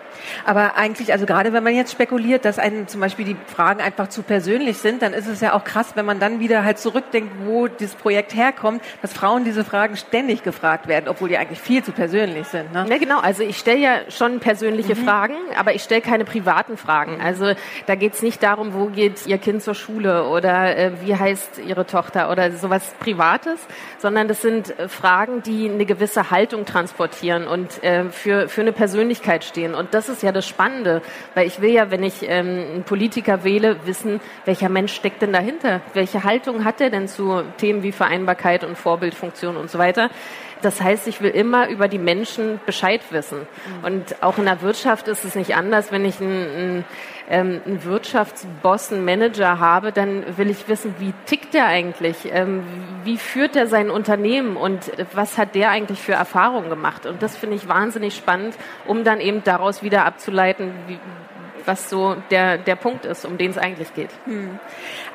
Aber 0.46 0.75
eigentlich, 0.75 1.12
also 1.12 1.25
gerade 1.25 1.54
wenn 1.54 1.63
man 1.63 1.75
jetzt 1.75 1.92
spekuliert, 1.92 2.46
dass 2.46 2.60
einen 2.60 2.88
zum 2.88 3.01
Beispiel 3.01 3.25
die 3.25 3.38
Fragen 3.48 3.82
einfach 3.82 4.10
zu 4.10 4.22
persönlich 4.22 4.77
sind, 4.77 5.01
dann 5.01 5.13
ist 5.13 5.27
es 5.27 5.42
ja 5.42 5.54
auch 5.54 5.63
krass, 5.63 5.94
wenn 5.96 6.06
man 6.06 6.20
dann 6.20 6.39
wieder 6.39 6.63
halt 6.63 6.77
zurückdenkt, 6.77 7.32
wo 7.46 7.68
dieses 7.68 7.96
Projekt 7.96 8.36
herkommt, 8.36 8.84
dass 9.01 9.13
Frauen 9.13 9.44
diese 9.44 9.63
Fragen 9.63 9.98
ständig 9.98 10.44
gefragt 10.44 10.88
werden, 10.88 11.08
obwohl 11.08 11.30
die 11.30 11.38
eigentlich 11.38 11.60
viel 11.60 11.84
zu 11.84 11.92
persönlich 11.92 12.48
sind. 12.48 12.72
Ne? 12.72 12.86
Ja, 12.89 12.98
genau. 12.98 13.20
Also 13.20 13.44
ich 13.44 13.58
stelle 13.58 13.80
ja 13.80 13.92
schon 14.10 14.39
persönliche 14.39 14.96
mhm. 14.96 15.06
Fragen, 15.06 15.36
aber 15.58 15.74
ich 15.74 15.84
stelle 15.84 16.01
keine 16.01 16.25
privaten 16.25 16.77
Fragen. 16.77 17.20
Also 17.22 17.54
da 17.88 17.96
geht 17.96 18.13
es 18.13 18.22
nicht 18.22 18.44
darum, 18.44 18.74
wo 18.74 18.88
geht 18.88 19.25
Ihr 19.25 19.38
Kind 19.38 19.63
zur 19.63 19.74
Schule 19.74 20.25
oder 20.25 20.77
äh, 20.77 20.91
wie 21.01 21.15
heißt 21.15 21.60
Ihre 21.65 21.86
Tochter 21.86 22.29
oder 22.29 22.51
sowas 22.51 22.94
Privates, 23.00 23.60
sondern 23.98 24.27
das 24.27 24.41
sind 24.41 24.77
äh, 24.77 24.89
Fragen, 24.89 25.41
die 25.41 25.70
eine 25.70 25.86
gewisse 25.86 26.29
Haltung 26.29 26.65
transportieren 26.65 27.48
und 27.48 27.82
äh, 27.84 28.10
für, 28.10 28.50
für 28.50 28.62
eine 28.62 28.74
Persönlichkeit 28.74 29.46
stehen. 29.46 29.74
Und 29.74 29.94
das 29.94 30.10
ist 30.10 30.22
ja 30.22 30.34
das 30.34 30.46
Spannende, 30.46 31.01
weil 31.34 31.48
ich 31.48 31.62
will 31.62 31.72
ja, 31.72 31.89
wenn 31.89 32.03
ich 32.03 32.24
ähm, 32.24 32.48
einen 32.74 32.84
Politiker 32.84 33.46
wähle, 33.46 33.77
wissen, 33.86 34.20
welcher 34.44 34.67
Mensch 34.67 34.94
steckt 34.94 35.22
denn 35.22 35.32
dahinter? 35.32 35.79
Welche 35.94 36.25
Haltung 36.25 36.65
hat 36.65 36.82
er 36.82 36.89
denn 36.89 37.08
zu 37.08 37.44
Themen 37.58 37.84
wie 37.84 37.94
Vereinbarkeit 37.94 38.65
und 38.65 38.77
Vorbildfunktion 38.77 39.56
und 39.56 39.72
so 39.72 39.79
weiter? 39.79 40.10
Das 40.61 40.81
heißt, 40.81 41.07
ich 41.07 41.21
will 41.21 41.31
immer 41.31 41.69
über 41.69 41.87
die 41.87 41.99
Menschen 41.99 42.59
Bescheid 42.65 43.01
wissen. 43.11 43.47
Und 43.83 44.21
auch 44.21 44.37
in 44.37 44.45
der 44.45 44.61
Wirtschaft 44.61 45.07
ist 45.07 45.23
es 45.25 45.35
nicht 45.35 45.55
anders. 45.55 45.91
Wenn 45.91 46.05
ich 46.05 46.19
einen, 46.19 46.47
einen, 46.47 46.85
ähm, 47.29 47.61
einen 47.65 47.83
Wirtschaftsboss, 47.83 48.91
einen 48.91 49.05
Manager 49.05 49.59
habe, 49.59 49.91
dann 49.91 50.37
will 50.37 50.49
ich 50.49 50.67
wissen, 50.67 50.95
wie 50.99 51.13
tickt 51.25 51.53
der 51.53 51.67
eigentlich? 51.67 52.29
Ähm, 52.31 52.63
wie 53.03 53.17
führt 53.17 53.55
er 53.55 53.67
sein 53.67 53.89
Unternehmen 53.89 54.57
und 54.57 54.91
was 55.13 55.37
hat 55.37 55.55
der 55.55 55.69
eigentlich 55.69 56.01
für 56.01 56.13
Erfahrungen 56.13 56.69
gemacht? 56.69 57.05
Und 57.05 57.21
das 57.21 57.37
finde 57.37 57.55
ich 57.55 57.67
wahnsinnig 57.67 58.15
spannend, 58.15 58.55
um 58.85 59.03
dann 59.03 59.19
eben 59.19 59.43
daraus 59.43 59.83
wieder 59.83 60.05
abzuleiten, 60.05 60.71
wie, 60.87 60.99
was 61.67 61.89
so 61.89 62.15
der, 62.31 62.57
der 62.57 62.75
Punkt 62.75 63.05
ist, 63.05 63.25
um 63.25 63.38
den 63.38 63.51
es 63.51 63.57
eigentlich 63.57 63.93
geht. 63.93 64.09
Hm. 64.25 64.59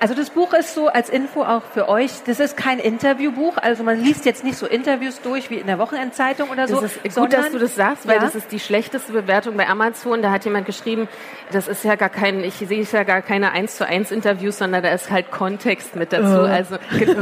Also 0.01 0.15
das 0.15 0.31
Buch 0.31 0.53
ist 0.53 0.75
so 0.75 0.89
als 0.89 1.09
Info 1.09 1.43
auch 1.43 1.63
für 1.63 1.89
euch, 1.89 2.11
das 2.27 2.41
ist 2.41 2.57
kein 2.57 2.79
Interviewbuch, 2.79 3.57
also 3.57 3.83
man 3.83 4.01
liest 4.01 4.25
jetzt 4.25 4.45
nicht 4.45 4.57
so 4.57 4.67
Interviews 4.67 5.21
durch 5.23 5.51
wie 5.51 5.57
in 5.57 5.67
der 5.67 5.79
Wochenendzeitung 5.79 6.51
oder 6.51 6.69
so. 6.69 6.81
Das 6.81 6.97
ist 6.97 7.17
gut, 7.17 7.33
dass 7.33 7.51
du 7.51 7.59
das 7.59 7.75
sagst, 7.75 8.07
weil 8.07 8.17
ja? 8.17 8.23
das 8.23 8.35
ist 8.35 8.53
die 8.53 8.61
schlechteste 8.61 9.13
Bewertung 9.13 9.57
bei 9.57 9.69
Amazon. 9.69 10.23
Da 10.23 10.31
hat 10.31 10.45
jemand 10.45 10.67
geschrieben, 10.67 11.09
das 11.51 11.69
ist 11.69 11.85
ja 11.85 11.95
gar 11.95 12.09
kein, 12.09 12.45
ich 12.45 12.55
sehe 12.55 12.83
ja 12.83 13.05
gar 13.05 13.23
keine 13.23 13.53
eins 13.53 13.77
zu 13.77 13.87
eins 13.87 14.11
Interviews, 14.11 14.59
sondern 14.59 14.83
da 14.83 14.91
ist 14.91 15.11
halt 15.11 15.31
Kontext 15.31 15.97
mit 15.97 16.13
dazu, 16.13 16.43
uh. 16.43 16.47
also 16.47 16.77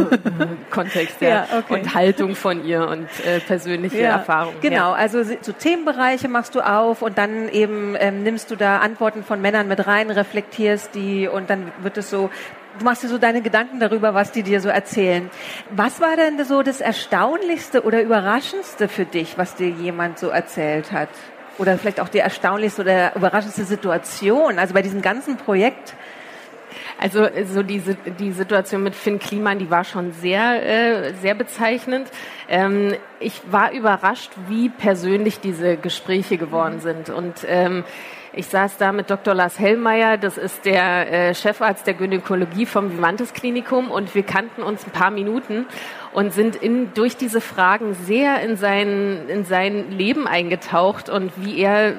Kontext 0.70 1.20
ja. 1.20 1.28
ja 1.28 1.46
okay. 1.58 1.74
und 1.74 1.94
Haltung 1.94 2.34
von 2.34 2.64
ihr 2.64 2.88
und 2.88 3.08
äh, 3.24 3.40
persönliche 3.40 4.00
ja. 4.00 4.10
Erfahrung. 4.10 4.54
Genau, 4.60 4.92
also 4.92 5.22
so 5.22 5.52
Themenbereiche 5.52 6.28
machst 6.28 6.54
du 6.54 6.60
auf 6.60 7.02
und 7.02 7.18
dann 7.18 7.48
eben 7.48 7.96
ähm, 7.98 8.22
nimmst 8.22 8.50
du 8.50 8.56
da 8.56 8.78
Antworten 8.78 9.19
Antworten 9.20 9.24
von 9.24 9.40
Männern 9.40 9.68
mit 9.68 9.86
rein, 9.86 10.10
reflektierst 10.10 10.94
die 10.94 11.28
und 11.28 11.50
dann 11.50 11.72
wird 11.82 11.96
es 11.96 12.10
so, 12.10 12.30
du 12.78 12.84
machst 12.84 13.02
dir 13.02 13.08
so 13.08 13.18
deine 13.18 13.42
Gedanken 13.42 13.80
darüber, 13.80 14.14
was 14.14 14.32
die 14.32 14.42
dir 14.42 14.60
so 14.60 14.68
erzählen. 14.68 15.30
Was 15.70 16.00
war 16.00 16.16
denn 16.16 16.42
so 16.44 16.62
das 16.62 16.80
Erstaunlichste 16.80 17.82
oder 17.82 18.02
Überraschendste 18.02 18.88
für 18.88 19.04
dich, 19.04 19.36
was 19.36 19.54
dir 19.54 19.68
jemand 19.68 20.18
so 20.18 20.28
erzählt 20.28 20.92
hat? 20.92 21.10
Oder 21.58 21.76
vielleicht 21.78 22.00
auch 22.00 22.08
die 22.08 22.18
erstaunlichste 22.18 22.82
oder 22.82 23.14
überraschendste 23.14 23.64
Situation, 23.64 24.58
also 24.58 24.72
bei 24.72 24.82
diesem 24.82 25.02
ganzen 25.02 25.36
Projekt? 25.36 25.94
Also 26.98 27.28
so 27.46 27.62
diese 27.62 27.96
die 28.18 28.32
Situation 28.32 28.82
mit 28.82 28.94
Finn 28.94 29.18
Kliman, 29.18 29.58
die 29.58 29.70
war 29.70 29.84
schon 29.84 30.12
sehr 30.12 30.62
äh, 30.62 31.14
sehr 31.14 31.34
bezeichnend. 31.34 32.08
Ähm, 32.48 32.94
ich 33.18 33.40
war 33.50 33.72
überrascht, 33.72 34.30
wie 34.48 34.68
persönlich 34.68 35.40
diese 35.40 35.76
Gespräche 35.76 36.36
geworden 36.36 36.80
sind 36.80 37.10
und 37.10 37.44
ähm, 37.48 37.84
ich 38.32 38.46
saß 38.46 38.76
da 38.76 38.92
mit 38.92 39.10
Dr. 39.10 39.34
Lars 39.34 39.58
Hellmeier, 39.58 40.16
das 40.16 40.38
ist 40.38 40.64
der 40.64 41.12
äh, 41.30 41.34
Chefarzt 41.34 41.86
der 41.86 41.94
Gynäkologie 41.94 42.66
vom 42.66 42.92
Vivantes 42.92 43.32
Klinikum 43.32 43.90
und 43.90 44.14
wir 44.14 44.22
kannten 44.22 44.62
uns 44.62 44.86
ein 44.86 44.92
paar 44.92 45.10
Minuten 45.10 45.66
und 46.12 46.32
sind 46.32 46.56
in, 46.56 46.94
durch 46.94 47.16
diese 47.16 47.40
Fragen 47.40 47.94
sehr 47.94 48.40
in 48.42 48.56
sein, 48.56 49.28
in 49.28 49.44
sein 49.44 49.90
Leben 49.90 50.26
eingetaucht 50.26 51.08
und 51.08 51.32
wie 51.36 51.58
er 51.58 51.94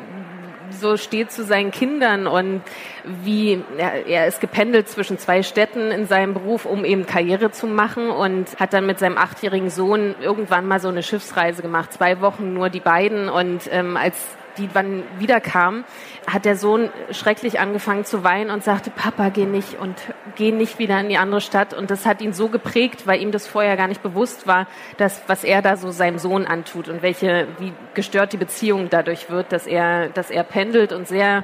so 0.72 0.96
steht 0.96 1.34
zu 1.34 1.44
seinen 1.44 1.72
Kindern 1.72 2.28
und 2.28 2.62
wie 3.04 3.62
er, 3.78 4.08
er 4.08 4.28
ist 4.28 4.40
gependelt 4.40 4.88
zwischen 4.88 5.18
zwei 5.18 5.44
Städten 5.44 5.92
in 5.92 6.08
seinem 6.08 6.34
Beruf, 6.34 6.66
um 6.66 6.86
eben 6.86 7.06
Karriere 7.06 7.52
zu 7.52 7.68
machen 7.68 8.10
und 8.10 8.58
hat 8.58 8.72
dann 8.72 8.86
mit 8.86 9.00
seinem 9.00 9.18
achtjährigen 9.18 9.70
Sohn 9.70 10.16
irgendwann 10.22 10.66
mal 10.66 10.80
so 10.80 10.88
eine 10.88 11.04
Schiffsreise 11.04 11.62
gemacht, 11.62 11.92
zwei 11.92 12.22
Wochen 12.22 12.54
nur 12.54 12.70
die 12.70 12.80
beiden 12.80 13.28
und 13.28 13.64
ähm, 13.70 13.98
als 13.98 14.16
die 14.58 14.70
wann 14.74 15.04
wiederkam, 15.18 15.84
hat 16.28 16.46
der 16.46 16.56
Sohn 16.56 16.90
schrecklich 17.12 17.60
angefangen 17.60 18.06
zu 18.06 18.24
weinen 18.24 18.52
und 18.52 18.64
sagte, 18.64 18.92
Papa, 18.92 19.30
geh 19.30 19.46
nicht 19.46 19.80
und 19.80 19.96
geh 20.36 20.52
nicht 20.52 20.80
wieder 20.80 21.00
in 21.00 21.10
die 21.10 21.18
andere 21.18 21.42
Stadt. 21.42 21.74
Und 21.74 21.92
das 21.92 22.06
hat 22.06 22.22
ihn 22.22 22.34
so 22.34 22.50
geprägt, 22.50 23.08
weil 23.08 23.22
ihm 23.22 23.32
das 23.32 23.48
vorher 23.48 23.78
gar 23.78 23.88
nicht 23.88 24.04
bewusst 24.04 24.48
war, 24.48 24.68
dass, 24.98 25.22
was 25.28 25.44
er 25.44 25.62
da 25.62 25.78
so 25.78 25.92
seinem 25.92 26.20
Sohn 26.20 26.46
antut 26.46 26.90
und 26.90 27.02
welche, 27.02 27.48
wie 27.60 27.74
gestört 27.94 28.34
die 28.34 28.38
Beziehung 28.38 28.90
dadurch 28.90 29.30
wird, 29.30 29.52
dass 29.52 29.68
er, 29.68 30.10
dass 30.10 30.30
er 30.30 30.44
pendelt 30.44 30.94
und 30.94 31.08
sehr 31.08 31.44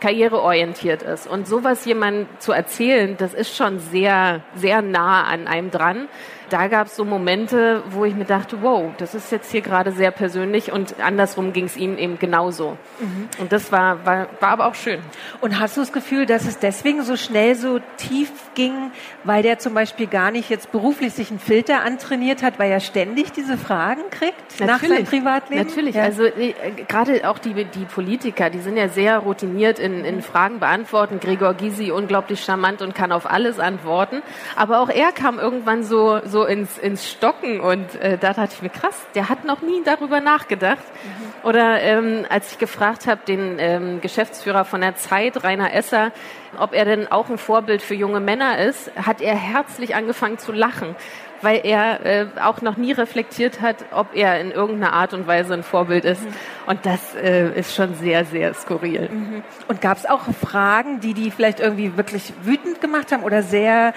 karriereorientiert 0.00 1.02
ist. 1.02 1.26
Und 1.26 1.46
sowas 1.46 1.84
jemand 1.84 2.26
zu 2.40 2.52
erzählen, 2.52 3.16
das 3.18 3.34
ist 3.34 3.54
schon 3.54 3.78
sehr, 3.78 4.40
sehr 4.54 4.82
nah 4.82 5.24
an 5.24 5.46
einem 5.46 5.70
dran 5.70 6.08
da 6.52 6.68
gab 6.68 6.88
es 6.88 6.96
so 6.96 7.04
Momente, 7.04 7.82
wo 7.90 8.04
ich 8.04 8.14
mir 8.14 8.24
dachte, 8.24 8.58
wow, 8.62 8.92
das 8.98 9.14
ist 9.14 9.30
jetzt 9.32 9.50
hier 9.50 9.60
gerade 9.60 9.92
sehr 9.92 10.10
persönlich 10.10 10.72
und 10.72 11.00
andersrum 11.00 11.52
ging 11.52 11.64
es 11.64 11.76
ihm 11.76 11.96
eben 11.96 12.18
genauso. 12.18 12.76
Mhm. 12.98 13.28
Und 13.38 13.52
das 13.52 13.72
war, 13.72 14.04
war, 14.04 14.26
war 14.40 14.48
aber 14.50 14.66
auch 14.66 14.74
schön. 14.74 15.00
Und 15.40 15.58
hast 15.58 15.76
du 15.76 15.80
das 15.80 15.92
Gefühl, 15.92 16.26
dass 16.26 16.46
es 16.46 16.58
deswegen 16.58 17.02
so 17.02 17.16
schnell 17.16 17.54
so 17.54 17.80
tief 17.96 18.30
ging, 18.54 18.90
weil 19.24 19.42
der 19.42 19.58
zum 19.58 19.74
Beispiel 19.74 20.06
gar 20.06 20.30
nicht 20.30 20.50
jetzt 20.50 20.72
beruflich 20.72 21.14
sich 21.14 21.30
einen 21.30 21.38
Filter 21.38 21.82
antrainiert 21.82 22.42
hat, 22.42 22.58
weil 22.58 22.70
er 22.70 22.80
ständig 22.80 23.32
diese 23.32 23.56
Fragen 23.56 24.02
kriegt 24.10 24.34
Natürlich. 24.58 24.66
nach 24.68 24.80
seinem 24.80 25.04
Privatleben? 25.04 25.66
Natürlich, 25.66 25.94
ja. 25.94 26.02
also 26.02 26.24
äh, 26.24 26.54
gerade 26.88 27.28
auch 27.28 27.38
die, 27.38 27.64
die 27.64 27.84
Politiker, 27.84 28.50
die 28.50 28.60
sind 28.60 28.76
ja 28.76 28.88
sehr 28.88 29.18
routiniert 29.18 29.78
in, 29.78 30.04
in 30.04 30.22
Fragen 30.22 30.58
beantworten. 30.58 31.20
Gregor 31.20 31.54
Gysi 31.54 31.90
unglaublich 31.90 32.42
charmant 32.42 32.82
und 32.82 32.94
kann 32.94 33.12
auf 33.12 33.30
alles 33.30 33.58
antworten. 33.58 34.22
Aber 34.56 34.80
auch 34.80 34.88
er 34.88 35.12
kam 35.12 35.38
irgendwann 35.38 35.84
so, 35.84 36.20
so 36.24 36.39
ins, 36.44 36.78
ins 36.78 37.08
Stocken 37.08 37.60
und 37.60 37.94
äh, 37.96 38.18
da 38.18 38.32
dachte 38.32 38.54
ich 38.54 38.62
mir, 38.62 38.68
krass, 38.68 38.96
der 39.14 39.28
hat 39.28 39.44
noch 39.44 39.62
nie 39.62 39.82
darüber 39.84 40.20
nachgedacht. 40.20 40.78
Mhm. 40.78 41.48
Oder 41.48 41.80
ähm, 41.80 42.26
als 42.28 42.52
ich 42.52 42.58
gefragt 42.58 43.06
habe, 43.06 43.20
den 43.26 43.58
ähm, 43.58 44.00
Geschäftsführer 44.00 44.64
von 44.64 44.80
der 44.80 44.96
Zeit, 44.96 45.42
Rainer 45.42 45.72
Esser, 45.72 46.12
ob 46.58 46.74
er 46.74 46.84
denn 46.84 47.10
auch 47.10 47.30
ein 47.30 47.38
Vorbild 47.38 47.80
für 47.82 47.94
junge 47.94 48.20
Männer 48.20 48.58
ist, 48.58 48.90
hat 48.96 49.20
er 49.20 49.34
herzlich 49.34 49.94
angefangen 49.94 50.38
zu 50.38 50.52
lachen 50.52 50.96
weil 51.42 51.60
er 51.64 52.04
äh, 52.04 52.26
auch 52.42 52.60
noch 52.62 52.76
nie 52.76 52.92
reflektiert 52.92 53.60
hat, 53.60 53.76
ob 53.92 54.14
er 54.14 54.40
in 54.40 54.50
irgendeiner 54.50 54.92
Art 54.92 55.14
und 55.14 55.26
Weise 55.26 55.54
ein 55.54 55.62
Vorbild 55.62 56.04
ist. 56.04 56.22
Mhm. 56.22 56.34
Und 56.66 56.86
das 56.86 57.14
äh, 57.14 57.58
ist 57.58 57.74
schon 57.74 57.94
sehr, 57.94 58.24
sehr 58.24 58.54
skurril. 58.54 59.08
Mhm. 59.10 59.42
Und 59.68 59.80
gab 59.80 59.96
es 59.96 60.06
auch 60.06 60.22
Fragen, 60.40 61.00
die 61.00 61.14
die 61.14 61.30
vielleicht 61.30 61.60
irgendwie 61.60 61.96
wirklich 61.96 62.32
wütend 62.42 62.80
gemacht 62.80 63.12
haben 63.12 63.22
oder 63.22 63.42
sehr 63.42 63.94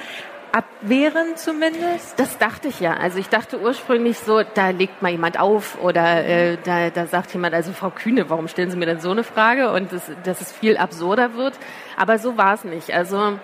abwehren 0.53 1.36
zumindest? 1.36 2.17
Das 2.19 2.38
dachte 2.38 2.67
ich 2.67 2.79
ja. 2.79 2.93
Also 2.93 3.17
ich 3.17 3.27
dachte 3.27 3.60
ursprünglich 3.60 4.19
so, 4.19 4.43
da 4.43 4.69
legt 4.69 5.01
mal 5.01 5.12
jemand 5.12 5.39
auf 5.39 5.81
oder 5.81 6.24
äh, 6.24 6.57
da, 6.63 6.91
da 6.91 7.07
sagt 7.07 7.33
jemand, 7.33 7.55
also 7.55 7.74
Frau 7.74 7.89
Kühne, 7.89 8.29
warum 8.29 8.48
stellen 8.48 8.69
Sie 8.69 8.77
mir 8.77 8.86
denn 8.86 9.00
so 9.00 9.12
eine 9.12 9.24
Frage? 9.24 9.72
Und 9.72 9.91
das, 9.91 10.12
dass 10.24 10.41
es 10.41 10.51
viel 10.51 10.77
absurder 10.77 11.33
wird. 11.33 11.57
Aber 11.98 12.19
so 12.19 12.38
war 12.38 12.53
es 12.53 12.63
nicht. 12.63 12.93
Also 12.93 13.39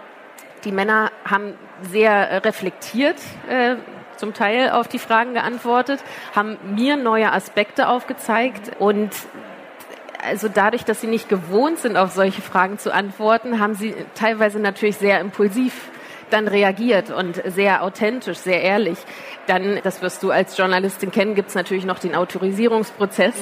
die 0.63 0.71
Männer 0.71 1.11
haben 1.25 1.55
sehr 1.81 2.45
reflektiert 2.45 3.17
äh, 3.49 3.75
zum 4.17 4.33
Teil 4.33 4.69
auf 4.69 4.87
die 4.87 4.99
Fragen 4.99 5.33
geantwortet, 5.33 6.03
haben 6.35 6.57
mir 6.75 6.95
neue 6.95 7.31
Aspekte 7.31 7.87
aufgezeigt 7.87 8.71
und 8.77 9.11
also 10.21 10.49
dadurch, 10.53 10.83
dass 10.83 10.99
sie 10.99 11.07
nicht 11.07 11.29
gewohnt 11.29 11.79
sind, 11.79 11.95
auf 11.95 12.11
solche 12.11 12.41
Fragen 12.41 12.77
zu 12.77 12.93
antworten, 12.93 13.61
haben 13.61 13.73
sie 13.73 13.95
teilweise 14.15 14.59
natürlich 14.59 14.97
sehr 14.97 15.21
impulsiv 15.21 15.89
dann 16.29 16.47
reagiert 16.47 17.09
und 17.09 17.41
sehr 17.45 17.83
authentisch, 17.83 18.37
sehr 18.37 18.61
ehrlich. 18.61 18.97
Dann, 19.49 19.79
das 19.81 20.03
wirst 20.03 20.21
du 20.21 20.29
als 20.29 20.55
Journalistin 20.55 21.09
kennen, 21.09 21.33
gibt 21.33 21.49
es 21.49 21.55
natürlich 21.55 21.83
noch 21.83 21.97
den 21.97 22.13
Autorisierungsprozess 22.13 23.33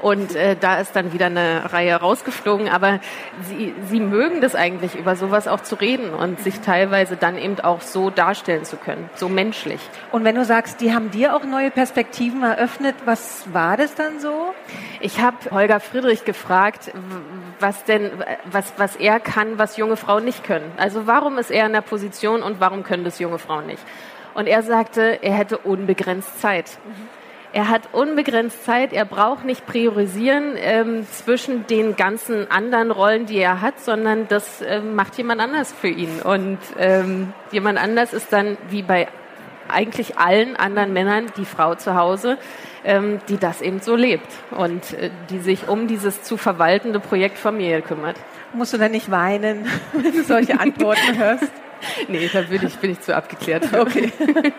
und 0.00 0.36
äh, 0.36 0.54
da 0.54 0.78
ist 0.78 0.94
dann 0.94 1.12
wieder 1.12 1.26
eine 1.26 1.72
Reihe 1.72 1.96
rausgeflogen. 1.96 2.68
Aber 2.68 3.00
sie, 3.48 3.74
sie 3.90 3.98
mögen 3.98 4.40
das 4.40 4.54
eigentlich, 4.54 4.94
über 4.94 5.16
sowas 5.16 5.48
auch 5.48 5.60
zu 5.60 5.74
reden 5.74 6.10
und 6.10 6.38
sich 6.38 6.60
teilweise 6.60 7.16
dann 7.16 7.36
eben 7.36 7.58
auch 7.58 7.80
so 7.80 8.10
darstellen 8.10 8.64
zu 8.64 8.76
können, 8.76 9.10
so 9.16 9.28
menschlich. 9.28 9.80
Und 10.12 10.22
wenn 10.22 10.36
du 10.36 10.44
sagst, 10.44 10.80
die 10.80 10.94
haben 10.94 11.10
dir 11.10 11.34
auch 11.34 11.42
neue 11.42 11.72
Perspektiven 11.72 12.44
eröffnet, 12.44 12.94
was 13.04 13.52
war 13.52 13.76
das 13.76 13.96
dann 13.96 14.20
so? 14.20 14.54
Ich 15.00 15.20
habe 15.20 15.36
Holger 15.50 15.80
Friedrich 15.80 16.24
gefragt, 16.24 16.92
was 17.58 17.82
denn, 17.84 18.12
was, 18.44 18.72
was 18.76 18.94
er 18.94 19.18
kann, 19.18 19.58
was 19.58 19.76
junge 19.76 19.96
Frauen 19.96 20.24
nicht 20.24 20.44
können. 20.44 20.70
Also 20.76 21.08
warum 21.08 21.38
ist 21.38 21.50
er 21.50 21.66
in 21.66 21.72
der 21.72 21.80
Position 21.80 22.44
und 22.44 22.60
warum 22.60 22.84
können 22.84 23.02
das 23.02 23.18
junge 23.18 23.38
Frauen 23.38 23.66
nicht? 23.66 23.82
Und 24.36 24.48
er 24.48 24.62
sagte, 24.62 25.20
er 25.22 25.32
hätte 25.32 25.56
unbegrenzt 25.56 26.42
Zeit. 26.42 26.78
Er 27.54 27.70
hat 27.70 27.94
unbegrenzt 27.94 28.66
Zeit, 28.66 28.92
er 28.92 29.06
braucht 29.06 29.46
nicht 29.46 29.64
priorisieren 29.64 30.56
ähm, 30.58 31.06
zwischen 31.10 31.66
den 31.68 31.96
ganzen 31.96 32.50
anderen 32.50 32.90
Rollen, 32.90 33.24
die 33.24 33.38
er 33.38 33.62
hat, 33.62 33.80
sondern 33.80 34.28
das 34.28 34.60
ähm, 34.60 34.94
macht 34.94 35.16
jemand 35.16 35.40
anders 35.40 35.72
für 35.72 35.88
ihn. 35.88 36.20
Und 36.20 36.58
ähm, 36.78 37.32
jemand 37.50 37.82
anders 37.82 38.12
ist 38.12 38.30
dann 38.30 38.58
wie 38.68 38.82
bei 38.82 39.08
eigentlich 39.68 40.18
allen 40.18 40.54
anderen 40.54 40.92
Männern 40.92 41.32
die 41.38 41.46
Frau 41.46 41.74
zu 41.74 41.94
Hause, 41.94 42.36
ähm, 42.84 43.20
die 43.30 43.38
das 43.38 43.62
eben 43.62 43.80
so 43.80 43.96
lebt 43.96 44.28
und 44.50 44.92
äh, 44.92 45.08
die 45.30 45.38
sich 45.38 45.66
um 45.66 45.88
dieses 45.88 46.22
zu 46.24 46.36
verwaltende 46.36 47.00
Projekt 47.00 47.38
Familie 47.38 47.80
kümmert. 47.80 48.16
Musst 48.52 48.74
du 48.74 48.76
dann 48.76 48.92
nicht 48.92 49.10
weinen, 49.10 49.66
wenn 49.94 50.12
du 50.12 50.22
solche 50.24 50.60
Antworten 50.60 51.16
hörst? 51.16 51.50
Nee, 52.08 52.28
da 52.32 52.42
bin 52.42 52.66
ich, 52.66 52.76
bin 52.76 52.92
ich 52.92 53.00
zu 53.00 53.14
abgeklärt. 53.14 53.68
Okay. 53.76 54.12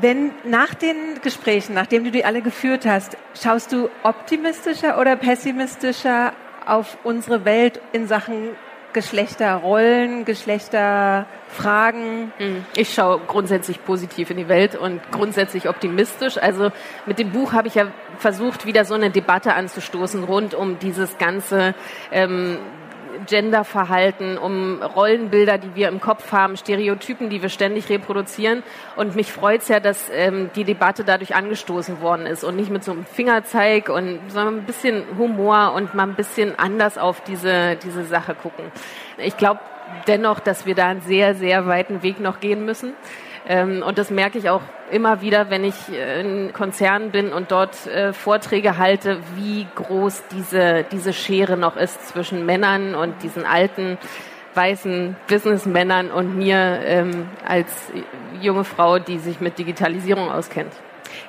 Wenn 0.00 0.32
nach 0.44 0.74
den 0.74 0.96
Gesprächen, 1.22 1.74
nachdem 1.74 2.04
du 2.04 2.10
die 2.10 2.24
alle 2.24 2.42
geführt 2.42 2.84
hast, 2.84 3.16
schaust 3.40 3.72
du 3.72 3.88
optimistischer 4.02 5.00
oder 5.00 5.16
pessimistischer 5.16 6.32
auf 6.66 6.98
unsere 7.04 7.44
Welt 7.44 7.80
in 7.92 8.06
Sachen 8.06 8.50
Geschlechterrollen, 8.92 10.24
Geschlechterfragen? 10.24 12.32
Hm. 12.38 12.66
Ich 12.76 12.94
schaue 12.94 13.20
grundsätzlich 13.26 13.84
positiv 13.84 14.30
in 14.30 14.36
die 14.36 14.48
Welt 14.48 14.76
und 14.76 15.00
grundsätzlich 15.10 15.68
optimistisch. 15.68 16.38
Also 16.38 16.70
mit 17.06 17.18
dem 17.18 17.32
Buch 17.32 17.52
habe 17.52 17.68
ich 17.68 17.74
ja 17.74 17.86
versucht, 18.18 18.66
wieder 18.66 18.84
so 18.84 18.94
eine 18.94 19.10
Debatte 19.10 19.54
anzustoßen 19.54 20.24
rund 20.24 20.54
um 20.54 20.78
dieses 20.78 21.18
ganze 21.18 21.74
ähm, 22.12 22.58
Genderverhalten, 23.26 24.38
um 24.38 24.82
Rollenbilder, 24.82 25.58
die 25.58 25.74
wir 25.74 25.88
im 25.88 26.00
Kopf 26.00 26.32
haben, 26.32 26.56
Stereotypen, 26.56 27.30
die 27.30 27.42
wir 27.42 27.48
ständig 27.48 27.88
reproduzieren. 27.88 28.62
Und 28.96 29.16
mich 29.16 29.32
freut 29.32 29.62
es 29.62 29.68
ja, 29.68 29.80
dass 29.80 30.10
ähm, 30.12 30.50
die 30.56 30.64
Debatte 30.64 31.04
dadurch 31.04 31.34
angestoßen 31.34 32.00
worden 32.00 32.26
ist 32.26 32.44
und 32.44 32.56
nicht 32.56 32.70
mit 32.70 32.84
so 32.84 32.92
einem 32.92 33.04
Fingerzeig 33.04 33.88
und 33.88 34.20
sondern 34.28 34.58
ein 34.58 34.64
bisschen 34.64 35.04
Humor 35.18 35.72
und 35.74 35.94
mal 35.94 36.04
ein 36.04 36.14
bisschen 36.14 36.58
anders 36.58 36.98
auf 36.98 37.20
diese, 37.22 37.76
diese 37.76 38.04
Sache 38.04 38.34
gucken. 38.34 38.66
Ich 39.18 39.36
glaube 39.36 39.60
dennoch, 40.06 40.40
dass 40.40 40.66
wir 40.66 40.74
da 40.74 40.88
einen 40.88 41.00
sehr, 41.00 41.34
sehr 41.34 41.66
weiten 41.66 42.02
Weg 42.02 42.20
noch 42.20 42.40
gehen 42.40 42.64
müssen. 42.64 42.94
Ähm, 43.46 43.82
und 43.86 43.98
das 43.98 44.10
merke 44.10 44.38
ich 44.38 44.48
auch 44.48 44.62
immer 44.90 45.20
wieder, 45.20 45.50
wenn 45.50 45.64
ich 45.64 45.74
äh, 45.92 46.20
in 46.20 46.52
Konzernen 46.52 47.10
bin 47.10 47.32
und 47.32 47.50
dort 47.50 47.86
äh, 47.86 48.12
Vorträge 48.12 48.78
halte, 48.78 49.18
wie 49.36 49.66
groß 49.74 50.24
diese, 50.30 50.84
diese 50.90 51.12
Schere 51.12 51.56
noch 51.56 51.76
ist 51.76 52.08
zwischen 52.08 52.46
Männern 52.46 52.94
und 52.94 53.22
diesen 53.22 53.44
alten 53.44 53.98
weißen 54.54 55.16
Businessmännern 55.26 56.10
und 56.10 56.36
mir 56.36 56.80
ähm, 56.84 57.28
als 57.46 57.70
junge 58.40 58.64
Frau, 58.64 58.98
die 58.98 59.18
sich 59.18 59.40
mit 59.40 59.58
Digitalisierung 59.58 60.30
auskennt. 60.30 60.72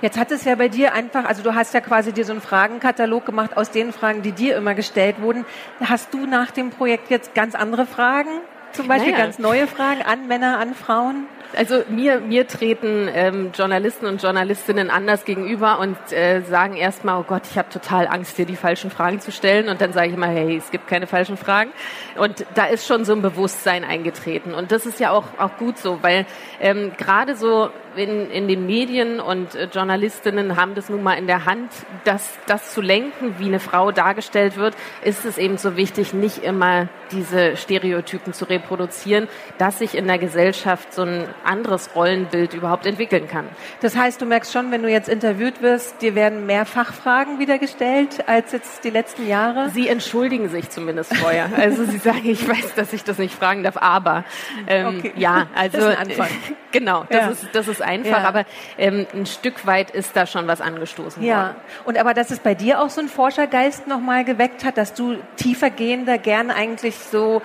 Jetzt 0.02 0.18
hat 0.18 0.32
es 0.32 0.46
ja 0.46 0.56
bei 0.56 0.68
dir 0.68 0.94
einfach, 0.94 1.26
also 1.26 1.44
du 1.44 1.54
hast 1.54 1.74
ja 1.74 1.82
quasi 1.82 2.12
dir 2.12 2.26
so 2.26 2.32
einen 2.32 2.42
Fragenkatalog 2.42 3.26
gemacht 3.26 3.58
aus 3.58 3.72
den 3.72 3.94
Fragen, 3.94 4.22
die 4.22 4.32
dir 4.32 4.58
immer 4.58 4.74
gestellt 4.74 5.22
wurden. 5.22 5.46
Hast 5.80 6.14
du 6.14 6.26
nach 6.26 6.52
dem 6.52 6.70
Projekt 6.70 7.10
jetzt 7.10 7.36
ganz 7.36 7.56
andere 7.56 7.86
Fragen? 7.86 8.30
Zum 8.72 8.88
Beispiel 8.88 9.14
naja. 9.14 9.26
ganz 9.26 9.40
neue 9.40 9.68
Fragen 9.68 10.02
an 10.02 10.28
Männer, 10.28 10.60
an 10.60 10.74
Frauen? 10.74 11.28
Also 11.56 11.84
mir, 11.90 12.20
mir 12.20 12.48
treten 12.48 13.10
ähm, 13.14 13.52
Journalisten 13.54 14.06
und 14.06 14.22
Journalistinnen 14.22 14.90
anders 14.90 15.24
gegenüber 15.24 15.80
und 15.80 15.98
äh, 16.12 16.42
sagen 16.42 16.76
erstmal, 16.76 17.22
oh 17.22 17.24
Gott, 17.24 17.44
ich 17.50 17.58
habe 17.58 17.70
total 17.70 18.08
Angst, 18.08 18.38
dir 18.38 18.46
die 18.46 18.56
falschen 18.56 18.90
Fragen 18.90 19.22
zu 19.22 19.32
stellen. 19.32 19.70
Und 19.70 19.80
dann 19.80 19.94
sage 19.94 20.08
ich 20.08 20.14
immer, 20.14 20.28
hey, 20.28 20.58
es 20.58 20.72
gibt 20.72 20.88
keine 20.88 21.08
falschen 21.08 21.38
Fragen. 21.38 21.72
Und 22.18 22.46
da 22.56 22.66
ist 22.66 22.86
schon 22.86 23.06
so 23.06 23.14
ein 23.14 23.22
Bewusstsein 23.22 23.84
eingetreten. 23.84 24.54
Und 24.54 24.72
das 24.72 24.86
ist 24.86 25.00
ja 25.00 25.12
auch, 25.12 25.26
auch 25.38 25.58
gut 25.58 25.78
so, 25.78 26.00
weil 26.02 26.26
ähm, 26.60 26.92
gerade 26.98 27.36
so 27.36 27.70
in, 27.96 28.30
in 28.30 28.48
den 28.48 28.66
Medien 28.66 29.20
und 29.20 29.56
äh, 29.56 29.68
Journalistinnen 29.72 30.58
haben 30.58 30.76
das 30.76 30.90
nun 30.90 31.04
mal 31.04 31.14
in 31.14 31.28
der 31.28 31.46
Hand, 31.46 31.72
das, 32.04 32.38
das 32.48 32.74
zu 32.74 32.82
lenken, 32.82 33.36
wie 33.40 33.46
eine 33.46 33.60
Frau 33.60 33.92
dargestellt 33.92 34.58
wird, 34.58 34.76
ist 35.04 35.26
es 35.26 35.38
eben 35.38 35.58
so 35.58 35.78
wichtig, 35.78 36.14
nicht 36.14 36.44
immer 36.44 36.90
diese 37.12 37.56
Stereotypen 37.56 38.34
zu 38.34 38.46
reproduzieren, 38.46 39.28
dass 39.58 39.80
sich 39.80 39.96
in 39.96 40.08
der 40.08 40.18
Gesellschaft 40.18 40.94
so 40.94 41.04
ein 41.04 41.28
anderes 41.46 41.96
Rollenbild 41.96 42.54
überhaupt 42.54 42.86
entwickeln 42.86 43.28
kann. 43.28 43.48
Das 43.82 43.96
heißt, 43.96 44.22
du 44.22 44.26
merkst 44.26 44.52
schon, 44.52 44.72
wenn 44.72 44.84
du 44.84 44.90
jetzt 44.90 45.10
interviewt 45.10 45.62
wirst, 45.62 46.02
dir 46.02 46.16
werden 46.16 46.46
mehr 46.46 46.66
Fachfragen 46.66 47.40
wieder 47.40 47.58
gestellt 47.58 48.28
als 48.28 48.52
jetzt 48.52 48.84
die 48.84 48.90
letzten 48.90 49.28
Jahre? 49.28 49.70
Sie 49.70 49.88
entschuldigen 49.88 50.50
sich 50.50 50.70
zumindest 50.70 51.16
vorher. 51.16 51.50
Also 51.66 51.86
sie 51.86 51.98
sagen, 51.98 52.22
ich 52.26 52.48
weiß, 52.48 52.76
dass 52.76 52.94
ich 52.94 53.04
das 53.04 53.18
nicht 53.18 53.34
fragen 53.34 53.64
darf, 53.64 53.78
aber 53.78 54.24
ähm, 54.68 55.00
okay. 55.00 55.14
ja, 55.16 55.48
also 55.56 55.78
das 55.78 55.88
ist 55.88 55.98
ein 55.98 56.10
Anfang. 56.10 56.28
genau, 56.72 57.06
das 57.10 57.20
ja. 57.20 57.30
ist 57.30 57.48
das 57.54 57.68
ist 57.68 57.82
einfach, 57.82 58.22
ja. 58.22 58.28
aber 58.28 58.46
ähm, 58.78 59.08
ein 59.14 59.26
Stück 59.26 59.66
weit 59.66 59.90
ist 59.92 60.16
da 60.16 60.28
schon 60.28 60.48
was 60.48 60.62
angestoßen 60.62 61.24
ja. 61.24 61.38
worden. 61.38 61.56
Und 61.86 61.98
aber 61.98 62.14
dass 62.14 62.30
es 62.30 62.40
bei 62.40 62.54
dir 62.54 62.82
auch 62.82 62.90
so 62.90 63.02
ein 63.02 63.08
Forschergeist 63.08 63.88
nochmal 63.88 64.26
geweckt 64.26 64.64
hat, 64.64 64.78
dass 64.78 64.94
du 64.94 65.18
tiefergehender 65.38 66.18
gern 66.18 66.52
eigentlich 66.52 66.96
so 66.96 67.42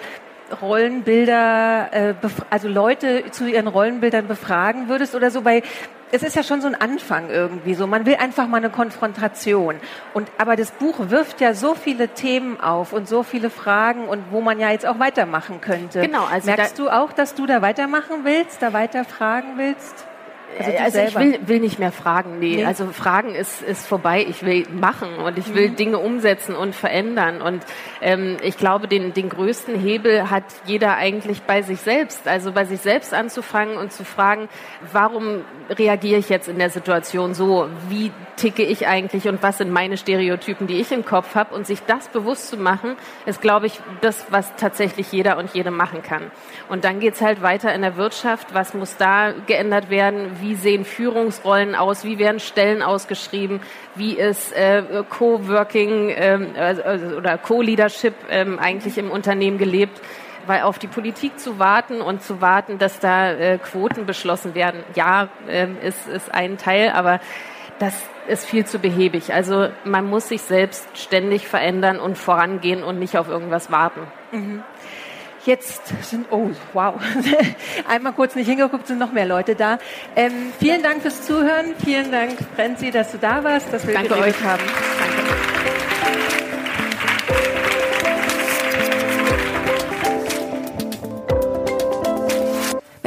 Rollenbilder, 0.61 1.89
äh, 1.93 2.15
also 2.51 2.69
Leute 2.69 3.31
zu 3.31 3.47
ihren 3.47 3.67
Rollenbildern 3.67 4.27
befragen 4.27 4.89
würdest 4.89 5.15
oder 5.15 5.31
so, 5.31 5.45
weil 5.45 5.63
es 6.13 6.23
ist 6.23 6.35
ja 6.35 6.43
schon 6.43 6.61
so 6.61 6.67
ein 6.67 6.75
Anfang 6.75 7.31
irgendwie 7.31 7.75
so. 7.75 7.87
Man 7.87 8.05
will 8.05 8.17
einfach 8.17 8.49
mal 8.49 8.57
eine 8.57 8.71
Konfrontation. 8.71 9.77
Und, 10.13 10.29
aber 10.39 10.57
das 10.57 10.73
Buch 10.73 10.97
wirft 11.09 11.41
ja 11.41 11.55
so 11.55 11.75
viele 11.75 12.09
Themen 12.09 12.61
auf 12.61 12.93
und 12.93 13.09
so 13.09 13.23
viele 13.23 13.51
Fragen 13.51 14.09
und 14.09 14.25
wo 14.31 14.41
man 14.41 14.59
ja 14.59 14.71
jetzt 14.71 14.87
auch 14.87 14.99
weitermachen 14.99 15.61
könnte. 15.61 16.01
Genau. 16.01 16.25
Also 16.31 16.47
Merkst 16.47 16.79
du 16.79 16.91
auch, 16.91 17.13
dass 17.13 17.35
du 17.35 17.47
da 17.47 17.63
weitermachen 17.63 18.25
willst, 18.25 18.63
da 18.63 18.73
weiter 18.73 19.05
fragen 19.05 19.53
willst? 19.57 20.07
Also, 20.59 20.79
also 20.79 20.99
ich 21.01 21.15
will, 21.15 21.41
will 21.47 21.61
nicht 21.61 21.79
mehr 21.79 21.93
fragen, 21.93 22.39
nee. 22.39 22.57
nee. 22.57 22.65
Also 22.65 22.87
fragen 22.87 23.35
ist, 23.35 23.63
ist 23.63 23.87
vorbei. 23.87 24.25
Ich 24.29 24.45
will 24.45 24.67
machen 24.69 25.17
und 25.17 25.39
ich 25.39 25.55
will 25.55 25.71
mhm. 25.71 25.77
Dinge 25.77 25.99
umsetzen 25.99 26.55
und 26.55 26.75
verändern. 26.75 27.41
Und 27.41 27.65
ähm, 28.01 28.37
ich 28.43 28.57
glaube, 28.57 28.89
den, 28.89 29.15
den 29.15 29.29
größten 29.29 29.79
Hebel 29.79 30.31
hat 30.31 30.45
jeder 30.67 30.97
eigentlich 30.97 31.43
bei 31.43 31.63
sich 31.63 31.81
selbst. 31.81 32.27
Also 32.29 32.53
bei 32.53 32.65
sich 32.65 32.81
selbst 32.81 33.15
anzufangen 33.15 33.77
und 33.77 33.93
zu 33.93 34.05
fragen, 34.05 34.49
warum 34.93 35.45
reagiere 35.71 36.19
ich 36.19 36.29
jetzt 36.29 36.49
in 36.49 36.59
der 36.59 36.71
Situation 36.71 37.35
so? 37.35 37.69
Wie 37.89 38.11
ticke 38.37 38.63
ich 38.63 38.87
eigentlich 38.87 39.29
und 39.29 39.43
was 39.43 39.59
sind 39.59 39.71
meine 39.71 39.97
Stereotypen, 39.97 40.67
die 40.67 40.81
ich 40.81 40.93
im 40.93 41.05
Kopf 41.05 41.35
habe? 41.35 41.55
Und 41.55 41.67
sich 41.67 41.81
das 41.87 42.09
bewusst 42.09 42.49
zu 42.49 42.57
machen, 42.57 42.97
ist, 43.27 43.41
glaube 43.41 43.67
ich, 43.67 43.81
das, 44.01 44.27
was 44.31 44.55
tatsächlich 44.57 45.13
jeder 45.13 45.39
und 45.39 45.55
jede 45.55 45.71
machen 45.71 46.03
kann. 46.03 46.31
Und 46.69 46.85
dann 46.85 47.01
geht's 47.01 47.21
halt 47.21 47.43
weiter 47.43 47.75
in 47.75 47.83
der 47.83 47.97
Wirtschaft. 47.97 48.55
Was 48.55 48.75
muss 48.75 48.97
da 48.97 49.33
geändert 49.47 49.91
werden? 49.91 50.40
Wie 50.41 50.55
sehen 50.55 50.85
Führungsrollen 50.85 51.75
aus? 51.75 52.05
Wie 52.05 52.19
werden 52.19 52.41
Stellen 52.41 52.83
ausgeschrieben? 52.83 53.61
Wie 53.95 54.15
ist 54.15 54.53
äh, 54.53 54.83
Co-Working 55.09 56.13
ähm, 56.15 56.49
also, 56.57 57.17
oder 57.17 57.39
Co-Leadership 57.39 58.15
ähm, 58.31 58.59
eigentlich 58.59 58.99
im 58.99 59.11
Unternehmen 59.11 59.59
gelebt? 59.59 60.01
weil 60.47 60.63
auf 60.63 60.79
die 60.79 60.87
Politik 60.87 61.39
zu 61.39 61.59
warten 61.59 62.01
und 62.01 62.23
zu 62.23 62.41
warten, 62.41 62.79
dass 62.79 62.99
da 62.99 63.31
äh, 63.31 63.59
Quoten 63.59 64.07
beschlossen 64.07 64.55
werden, 64.55 64.83
ja, 64.95 65.29
äh, 65.47 65.69
ist, 65.83 66.09
ist 66.09 66.33
ein 66.35 66.57
Teil, 66.57 66.91
aber 66.91 67.21
das 67.79 67.95
ist 68.29 68.45
viel 68.45 68.67
zu 68.67 68.79
behäbig. 68.79 69.33
Also 69.33 69.69
man 69.85 70.07
muss 70.07 70.29
sich 70.29 70.43
selbst 70.43 70.87
ständig 70.95 71.49
verändern 71.49 71.99
und 71.99 72.19
vorangehen 72.19 72.83
und 72.83 72.99
nicht 72.99 73.17
auf 73.17 73.29
irgendwas 73.29 73.71
warten. 73.71 74.01
Mhm. 74.33 74.63
Jetzt 75.47 75.83
sind, 76.03 76.27
oh, 76.31 76.51
wow, 76.73 76.95
einmal 77.89 78.13
kurz 78.13 78.35
nicht 78.35 78.47
hingeguckt, 78.47 78.87
sind 78.87 78.99
noch 78.99 79.13
mehr 79.13 79.27
Leute 79.27 79.55
da. 79.55 79.79
Ähm, 80.17 80.53
vielen 80.59 80.83
Dank 80.83 81.03
fürs 81.03 81.27
Zuhören. 81.27 81.75
Vielen 81.83 82.13
Dank, 82.13 82.39
Frenzi, 82.55 82.91
dass 82.91 83.13
du 83.13 83.19
da 83.19 83.43
warst, 83.43 83.73
dass 83.73 83.87
wir 83.87 83.95
Danke 83.95 84.19
euch 84.19 84.43
haben. 84.43 84.63
Danke. 84.99 85.30